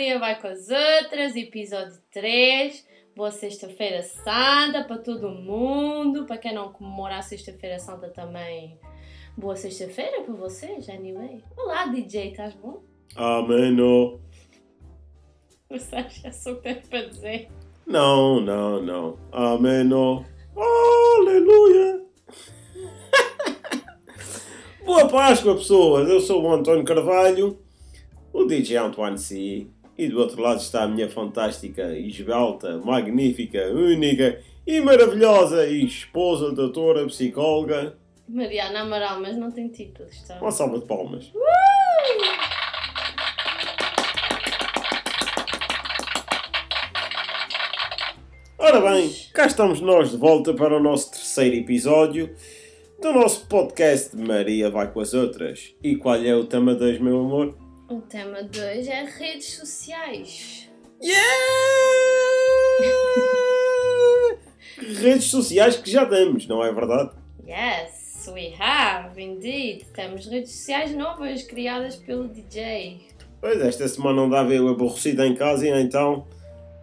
Maria 0.00 0.18
vai 0.18 0.40
com 0.40 0.46
as 0.46 0.66
outras, 0.70 1.36
episódio 1.36 1.98
3. 2.10 2.86
Boa 3.14 3.30
Sexta-feira 3.30 4.02
Santa 4.02 4.82
para 4.82 4.96
todo 4.96 5.28
mundo. 5.28 6.24
Para 6.24 6.38
quem 6.38 6.54
não 6.54 6.72
comemora 6.72 7.18
a 7.18 7.22
Sexta-feira 7.22 7.78
Santa 7.78 8.08
também, 8.08 8.78
boa 9.36 9.54
Sexta-feira 9.54 10.22
para 10.22 10.32
vocês, 10.32 10.88
anyway. 10.88 11.44
Olá, 11.54 11.84
DJ, 11.88 12.30
estás 12.30 12.54
bom? 12.54 12.82
Ameno. 13.14 14.18
Você 15.68 15.96
acha 15.96 16.32
só 16.32 16.52
o 16.52 16.56
que 16.56 16.62
tens 16.62 16.88
para 16.88 17.06
dizer? 17.06 17.50
Não, 17.86 18.40
não, 18.40 18.82
não. 18.82 19.18
Ameno. 19.30 20.24
Aleluia. 20.56 22.06
Boa 24.82 25.06
Páscoa, 25.06 25.56
pessoas. 25.56 26.08
Eu 26.08 26.20
sou 26.20 26.42
o 26.42 26.50
António 26.50 26.84
Carvalho, 26.86 27.58
o 28.32 28.46
DJ 28.46 28.78
Antoine 28.78 29.18
C. 29.18 29.68
E 30.00 30.08
do 30.08 30.18
outro 30.18 30.40
lado 30.40 30.62
está 30.62 30.84
a 30.84 30.88
minha 30.88 31.10
fantástica, 31.10 31.94
esbelta, 31.94 32.78
magnífica, 32.78 33.70
única 33.70 34.40
e 34.66 34.80
maravilhosa 34.80 35.66
esposa, 35.66 36.52
doutora, 36.52 37.04
psicóloga. 37.04 37.98
Mariana 38.26 38.80
Amaral, 38.80 39.20
mas 39.20 39.36
não 39.36 39.50
tem 39.50 39.68
título, 39.68 40.08
está. 40.08 40.40
Uma 40.40 40.50
salva 40.50 40.78
de 40.78 40.86
palmas. 40.86 41.30
Ora 48.58 48.80
bem, 48.80 49.14
cá 49.34 49.44
estamos 49.44 49.82
nós 49.82 50.12
de 50.12 50.16
volta 50.16 50.54
para 50.54 50.78
o 50.78 50.82
nosso 50.82 51.10
terceiro 51.10 51.56
episódio 51.56 52.34
do 53.02 53.12
nosso 53.12 53.46
podcast 53.46 54.16
Maria 54.16 54.70
vai 54.70 54.90
com 54.90 55.00
as 55.00 55.12
outras. 55.12 55.74
E 55.82 55.96
qual 55.96 56.16
é 56.16 56.34
o 56.34 56.46
tema 56.46 56.74
2, 56.74 57.02
meu 57.02 57.20
amor? 57.20 57.69
O 57.90 58.00
tema 58.02 58.44
de 58.44 58.60
hoje 58.60 58.88
é 58.88 59.04
redes 59.04 59.54
sociais. 59.54 60.70
Yeah! 61.02 61.26
Redes 65.02 65.24
sociais 65.24 65.74
que 65.74 65.90
já 65.90 66.06
temos, 66.06 66.46
não 66.46 66.64
é 66.64 66.72
verdade? 66.72 67.10
Yes, 67.44 68.28
we 68.28 68.54
have, 68.60 69.20
indeed. 69.20 69.86
Temos 69.92 70.26
redes 70.26 70.52
sociais 70.52 70.94
novas 70.94 71.42
criadas 71.42 71.96
pelo 71.96 72.28
DJ. 72.28 73.08
Pois, 73.40 73.60
esta 73.60 73.88
semana 73.88 74.20
não 74.20 74.30
dava 74.30 74.54
eu 74.54 74.68
aborrecido 74.68 75.24
em 75.24 75.34
casa 75.34 75.66
e 75.66 75.70
então 75.70 76.28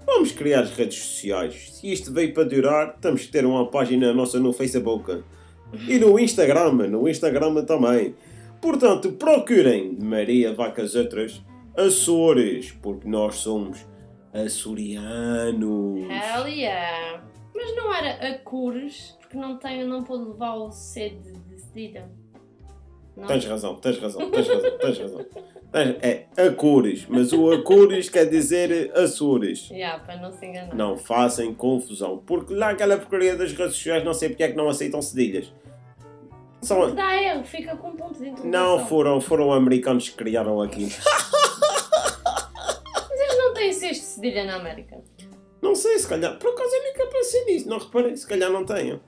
vamos 0.05 0.33
criar 0.33 0.63
as 0.63 0.71
redes 0.71 1.01
sociais. 1.01 1.69
Se 1.71 1.89
isto 1.89 2.11
veio 2.11 2.33
para 2.33 2.43
durar, 2.43 2.97
temos 2.99 3.21
que 3.21 3.31
ter 3.31 3.45
uma 3.45 3.71
página 3.71 4.13
nossa 4.13 4.41
no 4.41 4.51
Facebook 4.51 5.23
e 5.87 5.97
no 5.99 6.19
Instagram, 6.19 6.73
no 6.73 7.07
Instagram 7.07 7.63
também. 7.63 8.13
Portanto, 8.61 9.11
procurem 9.13 9.97
Maria 9.99 10.53
Vacas 10.53 10.95
Outras 10.95 11.41
Açores, 11.75 12.71
porque 12.81 13.07
nós 13.07 13.35
somos 13.35 13.85
açorianos. 14.33 15.99
Hell 16.09 16.47
yeah! 16.47 17.23
Mas 17.55 17.75
não 17.75 17.93
era 17.93 18.27
a 18.29 18.37
cores, 18.39 19.15
porque 19.19 19.37
não, 19.37 19.57
tem, 19.57 19.83
não 19.85 20.03
pode 20.03 20.25
levar 20.25 20.55
o 20.55 20.71
C 20.71 21.09
de 21.09 21.31
decidida. 21.49 22.09
Não? 23.15 23.25
Tens 23.25 23.45
razão, 23.45 23.75
tens 23.75 23.97
razão, 23.97 24.29
tens 24.29 24.47
razão, 24.47 24.77
tens 24.77 24.99
razão. 24.99 25.25
Tens- 25.71 25.95
É 26.01 26.27
Acores, 26.47 27.05
mas 27.09 27.33
o 27.33 27.51
Acores 27.51 28.09
quer 28.09 28.25
dizer 28.25 28.91
Açores. 28.95 29.69
Yeah, 29.73 30.03
para 30.03 30.17
não 30.21 30.31
se 30.31 30.45
enganar. 30.45 30.75
Não 30.75 30.97
façam 30.97 31.53
confusão, 31.53 32.21
porque 32.25 32.53
lá 32.53 32.69
aquela 32.69 32.95
porcaria 32.97 33.35
das 33.35 33.51
redes 33.53 33.75
sociais 33.75 34.03
não 34.03 34.13
sei 34.13 34.29
porque 34.29 34.43
é 34.43 34.49
que 34.49 34.55
não 34.57 34.69
aceitam 34.69 35.01
cedilhas. 35.01 35.51
São, 36.67 36.93
Dá 36.93 37.15
erro, 37.15 37.45
fica 37.45 37.77
com 37.77 37.91
um 37.91 37.95
ponto 37.95 38.19
de 38.19 38.27
interrogação. 38.27 38.51
não 38.51 38.85
foram, 38.87 39.21
foram 39.21 39.53
americanos 39.53 40.09
que 40.09 40.17
criaram 40.17 40.61
aqui. 40.61 40.89
Mas 42.93 43.19
eles 43.21 43.37
não 43.37 43.53
têm 43.53 43.71
de 43.97 44.03
cedilha 44.03 44.43
na 44.43 44.57
América. 44.57 45.01
Não 45.61 45.73
sei, 45.73 45.97
se 45.97 46.05
calhar, 46.05 46.37
por 46.37 46.51
acaso 46.51 46.75
eu 46.75 46.83
nunca 46.83 47.07
pensei 47.07 47.45
nisso, 47.45 47.69
não 47.69 47.77
reparei, 47.77 48.17
se 48.17 48.27
calhar 48.27 48.51
não 48.51 48.65
tenham. 48.65 48.99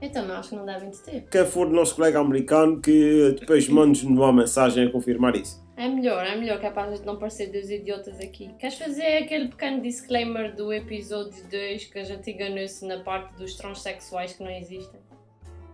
Eu 0.00 0.12
também 0.12 0.36
acho 0.36 0.50
que 0.50 0.54
não 0.54 0.64
devem 0.64 0.90
de 0.90 0.98
ter. 0.98 1.26
Quem 1.28 1.44
for 1.44 1.68
nosso 1.68 1.96
colega 1.96 2.20
americano 2.20 2.80
que 2.80 3.34
depois 3.40 3.68
mande-nos 3.68 4.16
uma 4.16 4.32
mensagem 4.32 4.86
a 4.86 4.92
confirmar 4.92 5.34
isso. 5.34 5.60
É 5.76 5.88
melhor, 5.88 6.24
é 6.24 6.36
melhor 6.36 6.60
que 6.60 6.66
é 6.66 6.90
gente 6.90 7.04
não 7.04 7.18
parecer 7.18 7.48
dos 7.50 7.68
idiotas 7.68 8.20
aqui. 8.20 8.54
Queres 8.56 8.78
fazer 8.78 9.24
aquele 9.24 9.48
pequeno 9.48 9.80
disclaimer 9.82 10.54
do 10.54 10.72
episódio 10.72 11.42
2 11.50 11.84
que 11.86 11.98
a 11.98 12.04
gente 12.04 12.30
enganou-se 12.30 12.86
na 12.86 13.00
parte 13.00 13.34
dos 13.36 13.54
transexuais 13.54 14.32
que 14.32 14.44
não 14.44 14.50
existem? 14.50 15.07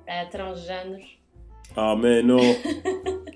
É, 0.06 0.25
transgêneros. 0.26 1.19
Amém, 1.76 2.22
não. 2.22 2.38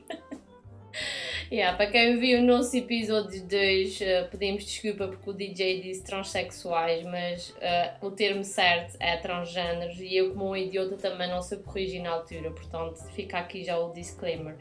Yeah, 1.50 1.74
para 1.78 1.90
quem 1.90 2.18
viu 2.18 2.40
o 2.40 2.42
nosso 2.42 2.76
episódio 2.76 3.42
2, 3.42 4.02
eh, 4.02 4.24
pedimos 4.24 4.66
desculpa 4.66 5.08
porque 5.08 5.30
o 5.30 5.32
DJ 5.32 5.80
disse 5.80 6.04
transexuais, 6.04 7.02
mas 7.04 7.54
eh, 7.58 7.94
o 8.02 8.10
termo 8.10 8.44
certo 8.44 8.98
é 9.00 9.16
transgêneros 9.16 9.98
e 9.98 10.14
eu, 10.14 10.34
como 10.34 10.50
um 10.50 10.56
idiota, 10.56 10.98
também 10.98 11.26
não 11.26 11.40
sei 11.40 11.56
corrigir 11.56 12.02
na 12.02 12.10
altura, 12.10 12.50
portanto 12.50 13.02
fica 13.14 13.38
aqui 13.38 13.64
já 13.64 13.78
o 13.78 13.94
disclaimer. 13.94 14.56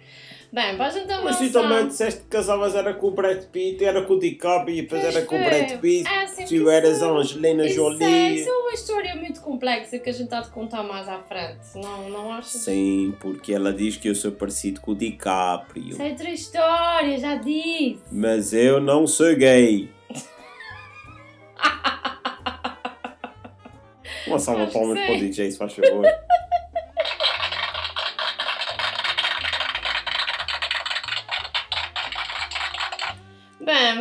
Bem, 0.52 0.80
a 0.80 0.90
gente 0.90 1.08
Mas 1.24 1.38
tu 1.38 1.52
também 1.52 1.88
disseste 1.88 2.22
que 2.22 2.28
casavas 2.28 2.74
era 2.74 2.94
com 2.94 3.08
o 3.08 3.12
Brad 3.12 3.44
Pitt, 3.46 3.84
era 3.84 4.02
com 4.04 4.14
o 4.14 4.20
DiCaprio 4.20 4.78
e 4.78 4.82
depois 4.84 5.02
Pois 5.02 5.16
era 5.16 5.26
com 5.26 5.36
o. 5.36 5.44
Brad 5.44 5.80
Pitt. 5.80 6.08
É 6.08 6.26
sempre 6.26 6.58
Tu 6.58 6.70
eras 6.70 7.04
a 7.04 7.10
Angelina 7.10 7.66
é, 7.66 7.70
Jolie. 7.70 8.36
isso 8.36 8.50
é 8.50 8.54
uma 8.54 8.72
história 8.72 9.16
muito 9.16 9.42
complexa 9.42 10.00
que 10.00 10.10
a 10.10 10.14
gente 10.14 10.34
há 10.34 10.40
de 10.42 10.50
contar 10.50 10.84
mais 10.84 11.08
à 11.10 11.20
frente, 11.20 11.60
não, 11.76 12.10
não 12.10 12.32
achas? 12.32 12.62
Sim, 12.62 13.14
porque 13.20 13.54
ela 13.54 13.74
diz 13.74 13.98
que 13.98 14.08
eu 14.08 14.16
sou 14.16 14.32
parecido 14.32 14.80
com 14.80 14.92
o 14.92 14.96
DiCaprio. 14.96 15.90
Isso 15.90 16.02
é 16.02 16.10
outra 16.10 16.30
história, 16.30 17.18
já 17.18 17.36
disse. 17.36 18.00
Mas 18.10 18.54
eu 18.54 18.80
não 18.80 19.06
sou 19.06 19.36
gay. 19.36 19.90
Uma 24.28 24.40
salva 24.40 24.62
de 24.62 24.68
Acho 24.70 24.80
palmas 24.80 25.00
para 25.00 25.14
o. 25.14 25.20
DJ, 25.20 25.52
se 25.52 25.58
faz 25.58 25.74
favor. 25.74 26.06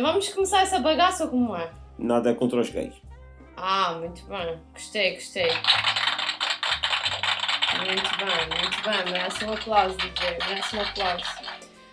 vamos 0.07 0.29
começar 0.29 0.61
essa 0.61 0.79
bagaça 0.79 1.25
ou 1.25 1.29
como 1.29 1.55
é? 1.55 1.69
Nada 1.97 2.33
contra 2.33 2.59
os 2.61 2.69
gays. 2.69 2.93
Ah, 3.57 3.95
muito 3.99 4.25
bem. 4.25 4.57
Gostei, 4.73 5.15
gostei. 5.15 5.47
Muito 7.77 8.17
bem, 8.17 8.47
muito 8.59 8.81
bem. 8.83 9.03
Merece 9.11 9.45
um 9.45 9.53
aplauso, 9.53 9.97
DJ. 9.97 10.37
Merece 10.47 10.75
um 10.77 10.81
aplauso. 10.81 11.25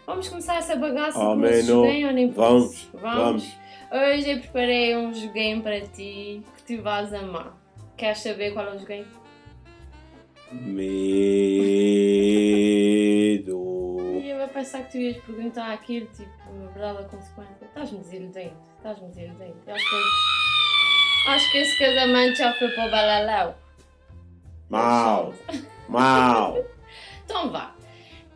Vamos 0.07 0.29
começar 0.29 0.57
essa 0.57 0.77
bagaça 0.77 1.19
com 1.19 1.35
não. 1.35 1.63
joguinho 1.63 2.09
ou 2.09 2.13
nem 2.13 2.29
por 2.31 2.45
Vamos, 2.45 2.73
isso? 2.73 2.91
vamos. 2.95 3.45
Hoje 3.91 4.31
eu 4.31 4.39
preparei 4.41 4.97
um 4.97 5.13
joguinho 5.13 5.63
para 5.63 5.81
ti 5.81 6.43
que 6.57 6.77
tu 6.77 6.83
vais 6.83 7.13
amar. 7.13 7.57
Queres 7.97 8.19
saber 8.19 8.53
qual 8.53 8.67
é 8.67 8.75
o 8.75 8.79
joguinho? 8.79 9.07
Medo. 12.75 13.74
Eu 14.45 14.49
ia 14.49 14.53
pensar 14.53 14.83
que 14.85 14.93
tu 14.93 14.99
ias 14.99 15.17
perguntar 15.25 15.73
aquilo, 15.73 16.07
tipo, 16.09 16.31
a 16.47 16.73
verdade 16.73 16.99
ou 16.99 17.09
consequência. 17.09 17.65
Estás-me 17.65 17.99
desiludendo, 18.01 18.55
estás-me 18.77 19.09
desiludendo. 19.09 19.57
Eu 19.67 19.75
acho 19.75 19.91
que, 19.91 21.31
acho 21.31 21.53
que 21.53 21.59
esse 21.59 21.79
casamento 21.79 22.37
já 22.37 22.53
foi 22.53 22.69
para 22.69 22.87
o 22.87 22.91
balalau. 22.91 23.59
Mal. 24.69 25.35
Mal. 25.89 26.65
Então 27.25 27.51
vá. 27.51 27.75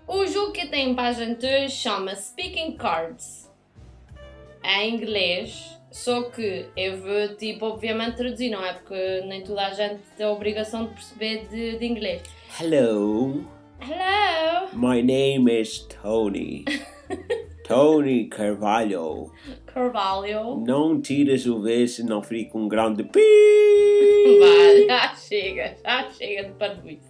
O 0.06 0.26
jogo 0.26 0.52
que 0.52 0.66
tem 0.66 0.94
para 0.94 1.08
a 1.08 1.12
gente 1.12 1.68
chama 1.68 2.16
Speaking 2.16 2.78
Cards. 2.78 3.52
É 4.62 4.84
em 4.84 4.94
inglês, 4.94 5.78
só 5.90 6.22
que 6.22 6.70
eu 6.74 7.02
vou, 7.02 7.36
tipo, 7.36 7.66
obviamente 7.66 8.16
traduzir, 8.16 8.48
não 8.48 8.64
é? 8.64 8.72
Porque 8.72 9.20
nem 9.26 9.44
toda 9.44 9.66
a 9.66 9.74
gente 9.74 10.00
tem 10.16 10.24
a 10.24 10.30
obrigação 10.30 10.86
de 10.86 10.94
perceber 10.94 11.46
de, 11.48 11.78
de 11.78 11.84
inglês. 11.84 12.22
Hello. 12.58 13.57
Hello! 13.80 14.68
My 14.72 15.00
name 15.00 15.48
is 15.48 15.86
Tony. 15.88 16.64
Tony 17.64 18.28
Carvalho. 18.28 19.30
Carvalho. 19.66 20.56
Não 20.66 21.00
tires 21.00 21.46
o 21.46 21.60
V 21.62 21.86
se 21.86 22.02
não 22.02 22.22
fica 22.22 22.56
um 22.58 22.66
grande 22.68 23.04
pi. 23.04 23.20
Vai, 24.40 24.86
já 24.86 25.14
chega, 25.14 25.76
já 25.84 26.10
chega 26.10 26.44
de 26.48 26.54
parvoíce. 26.54 27.08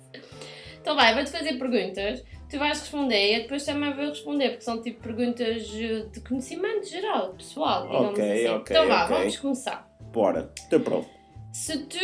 Então 0.81 0.95
vai, 0.97 1.15
vou-te 1.15 1.31
fazer 1.31 1.59
perguntas, 1.59 2.25
tu 2.49 2.59
vais 2.59 2.79
responder 2.81 3.35
e 3.37 3.43
depois 3.43 3.65
também 3.65 3.93
vou 3.95 4.07
responder, 4.07 4.51
porque 4.51 4.63
são 4.65 4.81
tipo 4.81 5.03
perguntas 5.03 5.69
eh, 5.75 6.07
de 6.11 6.21
conhecimento 6.21 6.89
geral, 6.89 7.35
pessoal, 7.35 7.83
digamos 7.87 8.11
Ok, 8.11 8.25
assim. 8.47 8.55
ok, 8.55 8.77
então 8.77 8.89
vá, 8.89 9.07
vamos 9.07 9.37
começar. 9.37 9.91
Bora, 10.13 10.51
estou 10.57 10.81
pronto. 10.81 11.09
Se 11.53 11.77
tu 11.85 11.99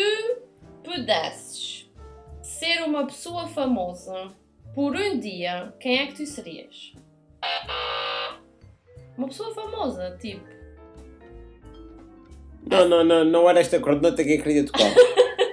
pudesses 0.82 1.90
ser 2.43 2.82
uma 2.82 3.06
pessoa 3.06 3.46
famosa 3.46 4.28
por 4.75 4.97
um 4.97 5.19
dia, 5.19 5.73
quem 5.79 5.99
é 6.00 6.06
que 6.06 6.15
tu 6.15 6.26
serias? 6.26 6.93
Uma 9.17 9.29
pessoa 9.29 9.55
famosa, 9.55 10.17
tipo. 10.21 10.44
Não, 12.69 12.88
não, 12.88 13.05
não, 13.05 13.25
não 13.25 13.50
era 13.50 13.61
esta 13.61 13.79
corneta 13.79 14.25
que 14.25 14.35
eu 14.35 14.43
queria 14.43 14.65
tocar. 14.65 14.91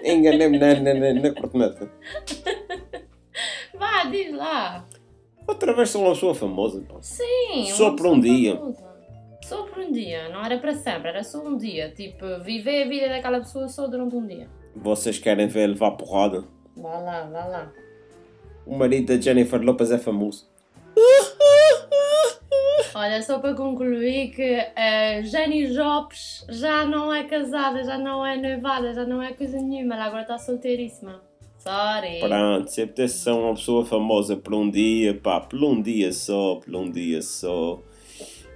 Enganei-me 0.03 0.57
na, 0.57 0.73
na, 0.79 0.93
na, 0.93 1.13
na 1.13 1.33
corneta. 1.33 1.91
Vá, 3.77 4.05
diz 4.05 4.33
lá. 4.33 4.87
Outra 5.47 5.73
vez 5.73 5.89
sou 5.89 6.03
uma 6.03 6.13
pessoa 6.13 6.33
famosa. 6.33 6.81
pá. 6.81 6.95
Sim, 7.01 7.65
Só 7.67 7.95
por 7.95 8.07
um 8.07 8.19
dia. 8.19 8.55
famosa. 8.55 8.91
um 9.77 9.91
dia, 9.91 10.29
não 10.29 10.43
era 10.45 10.57
para 10.57 10.73
sempre, 10.73 11.09
era 11.09 11.23
só 11.23 11.45
um 11.45 11.57
dia. 11.57 11.91
Tipo, 11.91 12.39
viver 12.43 12.83
a 12.83 12.87
vida 12.87 13.09
daquela 13.09 13.39
pessoa 13.39 13.67
só 13.67 13.87
durante 13.87 14.15
um 14.15 14.25
dia. 14.25 14.49
Vocês 14.75 15.19
querem 15.19 15.47
ver 15.47 15.67
levar 15.67 15.91
porrada? 15.91 16.45
Vá 16.77 16.97
lá, 16.97 17.23
vá 17.29 17.45
lá. 17.45 17.73
O 18.65 18.75
marido 18.75 19.07
da 19.15 19.21
Jennifer 19.21 19.61
Lopez 19.61 19.91
é 19.91 19.97
famoso. 19.97 20.49
Olha, 22.93 23.21
só 23.21 23.39
para 23.39 23.53
concluir 23.53 24.31
que 24.31 24.55
a 24.75 25.21
Jenny 25.21 25.73
Jobs 25.73 26.45
já 26.49 26.85
não 26.85 27.11
é 27.13 27.23
casada, 27.23 27.83
já 27.83 27.97
não 27.97 28.25
é 28.25 28.35
noivada, 28.37 28.93
já 28.93 29.05
não 29.05 29.21
é 29.21 29.31
coisa 29.33 29.57
nenhuma, 29.61 29.95
ela 29.95 30.05
agora 30.05 30.23
está 30.23 30.37
solteiríssima. 30.37 31.21
Sorry. 31.57 32.19
Pronto, 32.19 32.69
se 32.69 32.81
apetece 32.81 33.19
ser 33.19 33.31
uma 33.31 33.53
pessoa 33.53 33.85
famosa 33.85 34.35
por 34.35 34.53
um 34.53 34.69
dia, 34.69 35.13
pá, 35.13 35.39
por 35.39 35.63
um 35.63 35.81
dia 35.81 36.11
só, 36.11 36.55
por 36.55 36.75
um 36.75 36.89
dia 36.91 37.21
só. 37.21 37.79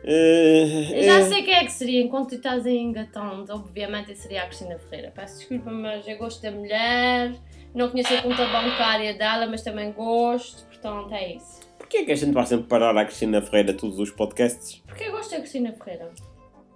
Eh, 0.03 0.99
Eu 0.99 1.03
já 1.03 1.19
eh, 1.19 1.23
sei 1.23 1.43
quem 1.43 1.53
é 1.53 1.63
que 1.63 1.71
seria, 1.71 2.01
enquanto 2.01 2.29
tu 2.29 2.35
estás 2.35 2.65
aí 2.65 2.77
engatando, 2.77 3.51
obviamente 3.53 4.15
seria 4.15 4.43
a 4.43 4.45
Cristina 4.47 4.77
Ferreira. 4.77 5.11
Peço 5.15 5.37
desculpa, 5.39 5.71
mas 5.71 6.07
eu 6.07 6.17
gosto 6.17 6.41
da 6.41 6.51
mulher, 6.51 7.33
não 7.75 7.89
conheço 7.89 8.13
a 8.13 8.21
conta 8.21 8.45
bancária 8.47 9.13
dela, 9.13 9.45
mas 9.47 9.61
também 9.61 9.91
gosto, 9.91 10.65
portanto 10.67 11.13
é 11.13 11.35
isso. 11.35 11.59
Porquê 11.77 11.97
é 11.97 12.05
que 12.05 12.11
a 12.13 12.15
gente 12.15 12.31
vai 12.31 12.45
sempre 12.45 12.67
parar 12.67 12.97
a 12.97 13.05
Cristina 13.05 13.41
Ferreira 13.41 13.73
todos 13.73 13.99
os 13.99 14.09
podcasts? 14.09 14.81
Porque 14.87 15.03
eu 15.03 15.11
gosto 15.11 15.31
da 15.31 15.39
Cristina 15.39 15.73
Ferreira. 15.73 16.11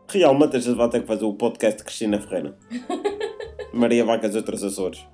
Realmente 0.09 0.57
a 0.57 0.59
gente 0.59 0.75
vai 0.75 0.89
ter 0.89 1.01
que 1.01 1.07
fazer 1.07 1.23
o 1.23 1.33
podcast 1.33 1.77
de 1.77 1.83
Cristina 1.85 2.19
Ferreira. 2.19 2.57
Maria 3.73 4.03
vai 4.03 4.19
com 4.19 4.25
as 4.25 4.35
outras 4.35 4.63
Açores. 4.63 5.05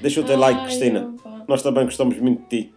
Deixa 0.00 0.20
o 0.20 0.24
teu 0.24 0.38
like, 0.38 0.60
Ai, 0.60 0.66
Cristina. 0.66 1.14
opa. 1.14 1.44
Nós 1.48 1.62
também 1.62 1.84
gostamos 1.84 2.18
muito 2.18 2.42
de 2.48 2.64
ti. 2.64 2.74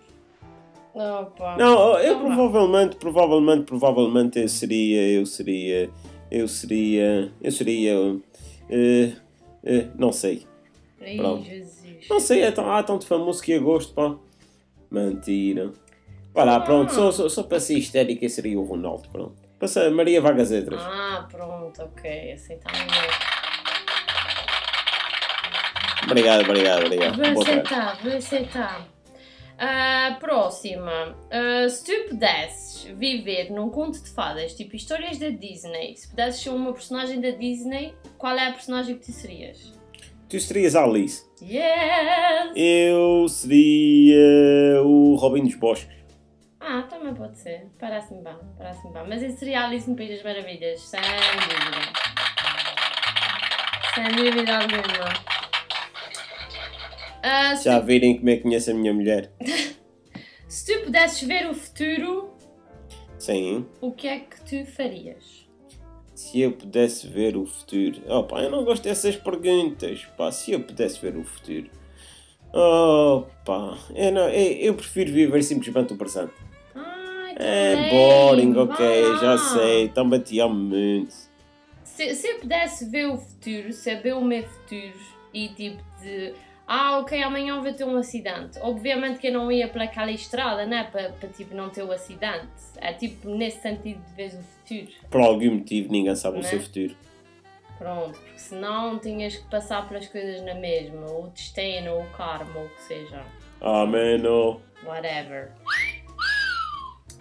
Opa. 0.93 1.57
Não, 1.57 1.99
eu 1.99 2.19
provavelmente, 2.19 2.95
provavelmente, 2.95 3.63
provavelmente 3.65 4.39
eu 4.39 4.47
seria, 4.47 5.11
eu 5.11 5.25
seria, 5.25 5.89
eu 6.31 6.47
seria, 6.47 7.31
eu 7.41 7.51
seria, 7.51 7.93
eh, 8.69 9.11
eh, 9.63 9.87
não 9.97 10.11
sei. 10.13 10.45
Ai, 11.01 11.17
pronto. 11.17 11.43
Jesus. 11.43 11.82
Não 12.09 12.19
sei, 12.19 12.41
é 12.43 12.51
tão, 12.51 12.71
há 12.71 12.83
tanto 12.83 13.05
famoso 13.07 13.41
que 13.41 13.51
eu 13.53 13.63
gosto, 13.63 13.93
pá. 13.93 14.15
Mentira. 14.91 15.71
Vá 16.33 16.43
lá, 16.43 16.59
pronto, 16.59 16.91
só, 16.93 17.11
só, 17.11 17.29
só 17.29 17.43
para 17.43 17.59
ser 17.59 17.77
histérica 17.77 18.27
seria 18.27 18.59
o 18.59 18.63
Ronaldo, 18.63 19.07
pronto. 19.09 19.35
Passa 19.59 19.89
Maria 19.91 20.19
Vargas 20.21 20.51
Edras. 20.51 20.81
Ah, 20.81 21.27
pronto, 21.31 21.81
ok, 21.83 22.31
assim 22.33 22.55
está 22.55 22.71
melhor. 22.71 23.07
Obrigado, 26.05 26.41
obrigado, 26.41 26.85
obrigado. 26.85 27.15
Vou 27.15 27.33
Boa 27.33 27.45
tarde. 27.45 27.59
aceitar, 27.61 28.03
vou 28.03 28.13
aceitar. 28.17 28.87
Ah, 29.57 30.17
próxima. 30.19 31.15
Ah, 31.31 31.69
se 31.69 31.85
tu 31.85 32.09
pudesses 32.09 32.83
viver 32.95 33.51
num 33.51 33.69
conto 33.69 34.01
de 34.01 34.09
fadas, 34.09 34.53
tipo 34.53 34.75
histórias 34.75 35.17
da 35.17 35.29
Disney, 35.29 35.95
se 35.95 36.09
pudesses 36.09 36.41
ser 36.41 36.49
uma 36.49 36.73
personagem 36.73 37.21
da 37.21 37.29
Disney, 37.29 37.93
qual 38.17 38.35
é 38.37 38.49
a 38.49 38.51
personagem 38.51 38.97
que 38.97 39.05
tu 39.05 39.11
serias? 39.11 39.71
Tu 40.33 40.39
serias 40.39 40.75
a 40.75 40.83
Alice. 40.83 41.23
Yes! 41.43 42.53
Eu 42.55 43.29
seria 43.29 44.81
o 44.83 45.13
Robin 45.13 45.43
dos 45.43 45.53
Bosques. 45.53 45.95
Ah, 46.59 46.81
também 46.89 47.13
pode 47.13 47.37
ser. 47.37 47.67
Parece-me 47.79 48.23
bem, 48.23 48.33
parece-me 48.57 48.91
bem. 48.91 49.03
Mas 49.07 49.21
eu 49.21 49.29
seria 49.37 49.61
a 49.61 49.67
Alice 49.67 49.87
no 49.87 49.95
País 49.95 50.09
das 50.09 50.23
Maravilhas, 50.23 50.81
sem 50.81 50.99
dúvida. 50.99 51.93
Sem 53.93 54.05
dúvida 54.05 54.57
alguma. 54.57 55.13
Ah, 57.21 57.55
se, 57.55 57.65
Já 57.65 57.77
virem 57.77 58.17
como 58.17 58.29
é 58.31 58.37
que 58.37 58.41
conheço 58.41 58.71
a 58.71 58.73
minha 58.73 58.91
mulher. 58.91 59.31
se 60.49 60.65
tu 60.65 60.85
pudesses 60.85 61.27
ver 61.27 61.47
o 61.47 61.53
futuro, 61.53 62.33
Sim. 63.19 63.67
o 63.79 63.91
que 63.91 64.07
é 64.07 64.17
que 64.17 64.41
tu 64.41 64.65
farias? 64.71 65.42
Se 66.33 66.41
eu 66.41 66.51
pudesse 66.51 67.05
ver 67.07 67.37
o 67.37 67.45
futuro. 67.45 68.01
Oh 68.07 68.23
pá, 68.23 68.41
eu 68.41 68.49
não 68.49 68.63
gosto 68.65 68.81
dessas 68.81 69.15
perguntas. 69.15 70.03
Pá, 70.17 70.31
se 70.31 70.51
eu 70.51 70.61
pudesse 70.61 70.99
ver 70.99 71.15
o 71.15 71.23
futuro. 71.23 71.69
Oh 72.51 73.25
pá, 73.45 73.77
eu, 73.95 74.11
não, 74.11 74.27
eu, 74.29 74.51
eu 74.57 74.73
prefiro 74.73 75.13
viver 75.13 75.43
simplesmente 75.43 75.93
o 75.93 75.95
presente. 75.95 76.33
Que 76.73 77.43
É 77.43 77.87
boring, 77.91 78.57
ok, 78.57 79.03
vá. 79.11 79.17
já 79.19 79.37
sei. 79.37 79.89
Também 79.89 80.21
te 80.21 80.39
amo 80.39 80.55
muito. 80.55 81.13
Se, 81.83 82.15
se 82.15 82.27
eu 82.27 82.39
pudesse 82.39 82.89
ver 82.89 83.09
o 83.11 83.17
futuro, 83.19 83.71
saber 83.71 84.13
o 84.13 84.21
meu 84.25 84.41
futuro 84.41 84.99
e 85.35 85.49
tipo 85.49 85.83
de. 86.01 86.33
Ah, 86.65 86.97
ok, 86.99 87.21
amanhã 87.21 87.59
vai 87.61 87.73
ter 87.73 87.83
um 87.83 87.97
acidente. 87.97 88.57
Obviamente 88.61 89.19
que 89.19 89.27
eu 89.27 89.33
não 89.33 89.51
ia 89.51 89.67
para 89.67 89.83
aquela 89.83 90.11
estrada, 90.11 90.65
né? 90.65 90.85
Para, 90.91 91.09
para 91.09 91.27
tipo 91.29 91.53
não 91.53 91.69
ter 91.69 91.83
o 91.83 91.91
acidente. 91.91 92.47
É 92.77 92.93
tipo 92.93 93.29
nesse 93.29 93.61
sentido 93.61 94.01
de 94.05 94.13
ver 94.13 94.27
o 94.33 94.41
futuro. 94.43 94.91
Por 95.09 95.21
algum 95.21 95.55
motivo 95.55 95.91
ninguém 95.91 96.15
sabe 96.15 96.37
o 96.37 96.41
Né? 96.41 96.47
seu 96.47 96.61
futuro. 96.61 96.95
Pronto, 97.77 98.17
porque 98.17 98.39
senão 98.39 98.97
tinhas 98.97 99.35
que 99.35 99.49
passar 99.49 99.87
pelas 99.89 100.07
coisas 100.07 100.41
na 100.43 100.53
mesma. 100.55 101.05
O 101.07 101.27
destino, 101.33 101.99
o 101.99 102.05
karma, 102.11 102.57
ou 102.59 102.65
o 102.65 102.69
que 102.69 102.81
seja. 102.81 103.25
Ah, 103.59 103.85
mano. 103.85 104.61
Whatever. 104.85 105.51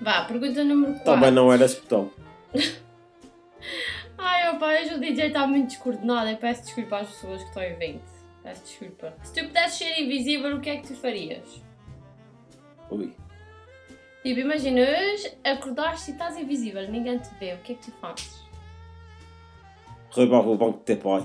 Vá, 0.01 0.25
pergunta 0.25 0.63
número 0.63 0.93
4. 0.95 1.05
Também 1.05 1.31
não 1.33 1.53
era 1.53 1.65
esse 1.65 1.81
botão. 1.81 2.11
Ai, 4.19 4.51
opa, 4.55 4.67
hoje 4.67 4.95
o 4.95 5.01
DJ 5.01 5.27
está 5.29 5.47
muito 5.47 5.69
descoordenado. 5.69 6.29
Eu 6.31 6.37
peço 6.37 6.63
desculpa 6.65 6.99
às 6.99 7.09
pessoas 7.09 7.41
que 7.43 7.49
estão 7.49 7.63
em 7.63 7.71
evento. 7.73 8.12
Peço 8.43 8.63
desculpa. 8.65 9.15
Se 9.23 9.33
tu 9.35 9.47
pudesses 9.47 9.79
ser 9.79 10.01
invisível, 10.01 10.57
o 10.57 10.61
que 10.61 10.71
é 10.71 10.77
que 10.79 10.89
tu 10.89 10.95
farias? 10.97 11.63
Ui. 12.91 13.15
Tipo, 14.23 14.41
imagina, 14.41 14.81
hoje 14.81 15.37
acordaste 15.45 16.11
e 16.11 16.15
estás 16.15 16.37
invisível, 16.37 16.89
ninguém 16.91 17.19
te 17.19 17.29
vê. 17.41 17.55
O 17.55 17.59
que 17.59 17.73
é 17.73 17.75
que 17.77 17.91
tu 17.91 17.93
fazes? 17.93 18.43
Roubava 20.11 20.49
o 20.49 20.57
banco 20.57 20.79
de 20.79 20.85
teu 20.85 20.97
pai. 21.03 21.25